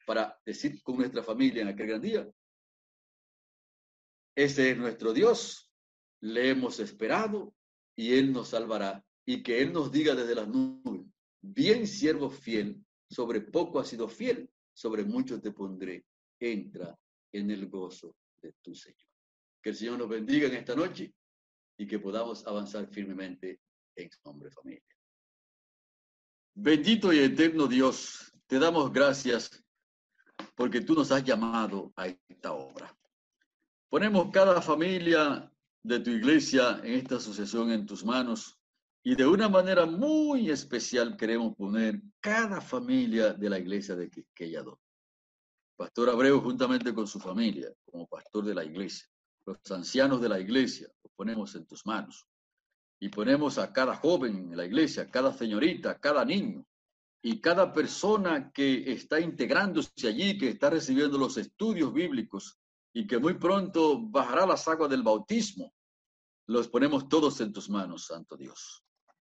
para 0.05 0.37
decir 0.45 0.83
con 0.83 0.97
nuestra 0.97 1.23
familia 1.23 1.61
en 1.61 1.69
aquel 1.69 1.87
gran 1.87 2.01
día, 2.01 2.29
ese 4.35 4.71
es 4.71 4.77
nuestro 4.77 5.13
Dios, 5.13 5.71
le 6.19 6.49
hemos 6.49 6.81
esperado 6.81 7.55
y 7.95 8.15
Él 8.15 8.33
nos 8.33 8.49
salvará 8.49 9.01
y 9.25 9.41
que 9.41 9.61
Él 9.61 9.71
nos 9.71 9.89
diga 9.89 10.13
desde 10.13 10.35
las 10.35 10.49
nubes, 10.49 11.05
bien 11.39 11.87
siervo 11.87 12.29
fiel, 12.29 12.83
sobre 13.09 13.39
poco 13.39 13.79
has 13.79 13.87
sido 13.87 14.09
fiel, 14.09 14.49
sobre 14.73 15.05
mucho 15.05 15.39
te 15.39 15.53
pondré, 15.53 16.03
entra 16.41 16.93
en 17.31 17.51
el 17.51 17.69
gozo 17.69 18.17
de 18.41 18.51
tu 18.61 18.75
Señor. 18.75 19.07
Que 19.63 19.69
el 19.69 19.77
Señor 19.77 19.97
nos 19.97 20.09
bendiga 20.09 20.49
en 20.49 20.55
esta 20.55 20.75
noche 20.75 21.13
y 21.81 21.87
que 21.87 21.97
podamos 21.97 22.45
avanzar 22.45 22.85
firmemente 22.85 23.59
en 23.95 24.11
su 24.11 24.19
nombre, 24.23 24.51
familia. 24.51 24.95
Bendito 26.53 27.11
y 27.11 27.17
eterno 27.17 27.65
Dios, 27.65 28.31
te 28.45 28.59
damos 28.59 28.93
gracias 28.93 29.63
porque 30.53 30.81
tú 30.81 30.93
nos 30.93 31.11
has 31.11 31.23
llamado 31.23 31.91
a 31.95 32.05
esta 32.05 32.53
obra. 32.53 32.95
Ponemos 33.89 34.29
cada 34.31 34.61
familia 34.61 35.51
de 35.81 35.99
tu 36.01 36.11
iglesia 36.11 36.79
en 36.83 36.93
esta 36.93 37.19
sucesión 37.19 37.71
en 37.71 37.87
tus 37.87 38.05
manos 38.05 38.59
y 39.01 39.15
de 39.15 39.25
una 39.25 39.49
manera 39.49 39.87
muy 39.87 40.51
especial 40.51 41.17
queremos 41.17 41.55
poner 41.55 41.99
cada 42.19 42.61
familia 42.61 43.33
de 43.33 43.49
la 43.49 43.57
iglesia 43.57 43.95
de 43.95 44.07
Quisqueyado. 44.07 44.79
Pastor 45.75 46.11
Abreu 46.11 46.41
juntamente 46.41 46.93
con 46.93 47.07
su 47.07 47.19
familia, 47.19 47.73
como 47.85 48.05
pastor 48.05 48.45
de 48.45 48.53
la 48.53 48.63
iglesia, 48.63 49.07
los 49.45 49.57
ancianos 49.71 50.21
de 50.21 50.29
la 50.29 50.39
iglesia, 50.39 50.87
los 51.03 51.13
ponemos 51.13 51.55
en 51.55 51.65
tus 51.65 51.85
manos 51.85 52.27
y 52.99 53.09
ponemos 53.09 53.57
a 53.57 53.73
cada 53.73 53.95
joven 53.95 54.51
en 54.51 54.57
la 54.57 54.65
iglesia, 54.65 55.09
cada 55.09 55.33
señorita, 55.33 55.99
cada 55.99 56.23
niño 56.23 56.65
y 57.23 57.41
cada 57.41 57.73
persona 57.73 58.51
que 58.51 58.91
está 58.91 59.19
integrándose 59.19 60.07
allí, 60.07 60.37
que 60.37 60.49
está 60.49 60.69
recibiendo 60.69 61.17
los 61.17 61.37
estudios 61.37 61.93
bíblicos 61.93 62.59
y 62.93 63.07
que 63.07 63.17
muy 63.17 63.35
pronto 63.35 63.99
bajará 63.99 64.45
las 64.45 64.67
aguas 64.67 64.89
del 64.89 65.03
bautismo, 65.03 65.73
los 66.47 66.67
ponemos 66.67 67.07
todos 67.07 67.39
en 67.41 67.53
tus 67.53 67.69
manos, 67.69 68.05
Santo 68.05 68.35
Dios. 68.35 68.83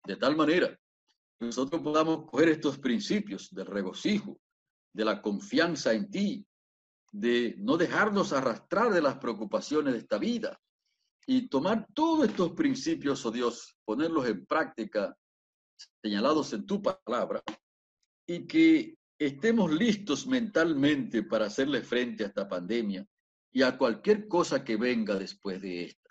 De 0.05 0.18
tal 0.18 0.36
manera 0.36 0.70
que 1.39 1.45
nosotros 1.45 1.82
podamos 1.82 2.30
coger 2.30 2.49
estos 2.49 2.78
principios 2.78 3.49
del 3.53 3.66
regocijo, 3.66 4.39
de 4.93 5.05
la 5.05 5.22
confianza 5.22 5.93
en 5.93 6.11
ti, 6.11 6.45
de 7.14 7.55
no 7.59 7.78
dejarnos 7.78 8.34
arrastrar 8.34 8.91
de 8.91 9.01
las 9.01 9.18
preocupaciones 9.18 9.93
de 9.93 9.99
esta 9.99 10.18
vida, 10.18 10.59
y 11.26 11.47
tomar 11.47 11.88
todos 11.93 12.28
estos 12.28 12.51
principios, 12.51 13.26
oh 13.26 13.32
Dios, 13.32 13.78
ponerlos 13.86 14.28
en 14.28 14.45
práctica, 14.45 15.16
señalados 16.01 16.51
en 16.53 16.66
tu 16.66 16.82
palabra, 16.82 17.41
y 18.28 18.45
que 18.45 18.97
estemos 19.18 19.72
listos 19.72 20.28
mentalmente 20.28 21.24
para 21.24 21.45
hacerle 21.45 21.82
frente 21.82 22.24
a 22.24 22.28
esta 22.28 22.47
pandemia 22.47 23.05
y 23.53 23.61
a 23.61 23.78
cualquier 23.78 24.28
cosa 24.28 24.64
que 24.64 24.76
venga 24.76 25.16
después 25.16 25.61
de 25.61 25.86
esta. 25.86 26.09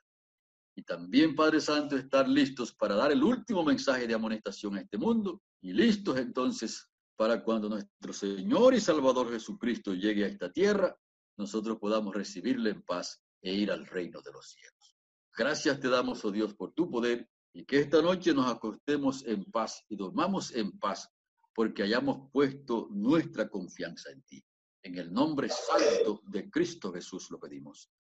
Y 0.74 0.82
también, 0.82 1.34
Padre 1.34 1.60
Santo, 1.60 1.96
estar 1.96 2.26
listos 2.28 2.72
para 2.72 2.94
dar 2.94 3.12
el 3.12 3.22
último 3.22 3.64
mensaje 3.64 4.06
de 4.06 4.14
amonestación 4.14 4.76
a 4.76 4.80
este 4.80 4.96
mundo 4.96 5.42
y 5.60 5.72
listos 5.72 6.16
entonces 6.16 6.88
para 7.16 7.42
cuando 7.42 7.68
nuestro 7.68 8.12
Señor 8.12 8.74
y 8.74 8.80
Salvador 8.80 9.30
Jesucristo 9.30 9.94
llegue 9.94 10.24
a 10.24 10.28
esta 10.28 10.52
tierra, 10.52 10.96
nosotros 11.36 11.78
podamos 11.78 12.14
recibirle 12.14 12.70
en 12.70 12.82
paz 12.82 13.22
e 13.40 13.52
ir 13.52 13.70
al 13.70 13.86
reino 13.86 14.20
de 14.22 14.32
los 14.32 14.50
cielos. 14.50 14.96
Gracias 15.36 15.80
te 15.80 15.88
damos, 15.88 16.24
oh 16.24 16.30
Dios, 16.30 16.54
por 16.54 16.72
tu 16.72 16.90
poder 16.90 17.28
y 17.54 17.64
que 17.64 17.78
esta 17.78 18.00
noche 18.00 18.32
nos 18.32 18.50
acostemos 18.50 19.24
en 19.26 19.44
paz 19.44 19.84
y 19.88 19.96
dormamos 19.96 20.52
en 20.52 20.78
paz 20.78 21.08
porque 21.54 21.82
hayamos 21.82 22.30
puesto 22.32 22.88
nuestra 22.90 23.48
confianza 23.48 24.10
en 24.10 24.22
ti. 24.22 24.44
En 24.82 24.98
el 24.98 25.12
nombre 25.12 25.48
santo 25.48 26.22
de 26.24 26.50
Cristo 26.50 26.92
Jesús 26.92 27.30
lo 27.30 27.38
pedimos. 27.38 27.90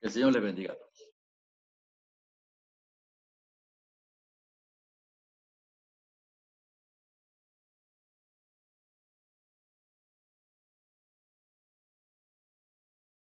El 0.00 0.10
Señor 0.10 0.32
le 0.32 0.40
bendiga 0.40 0.72
a 0.72 0.76
todos. 0.76 1.07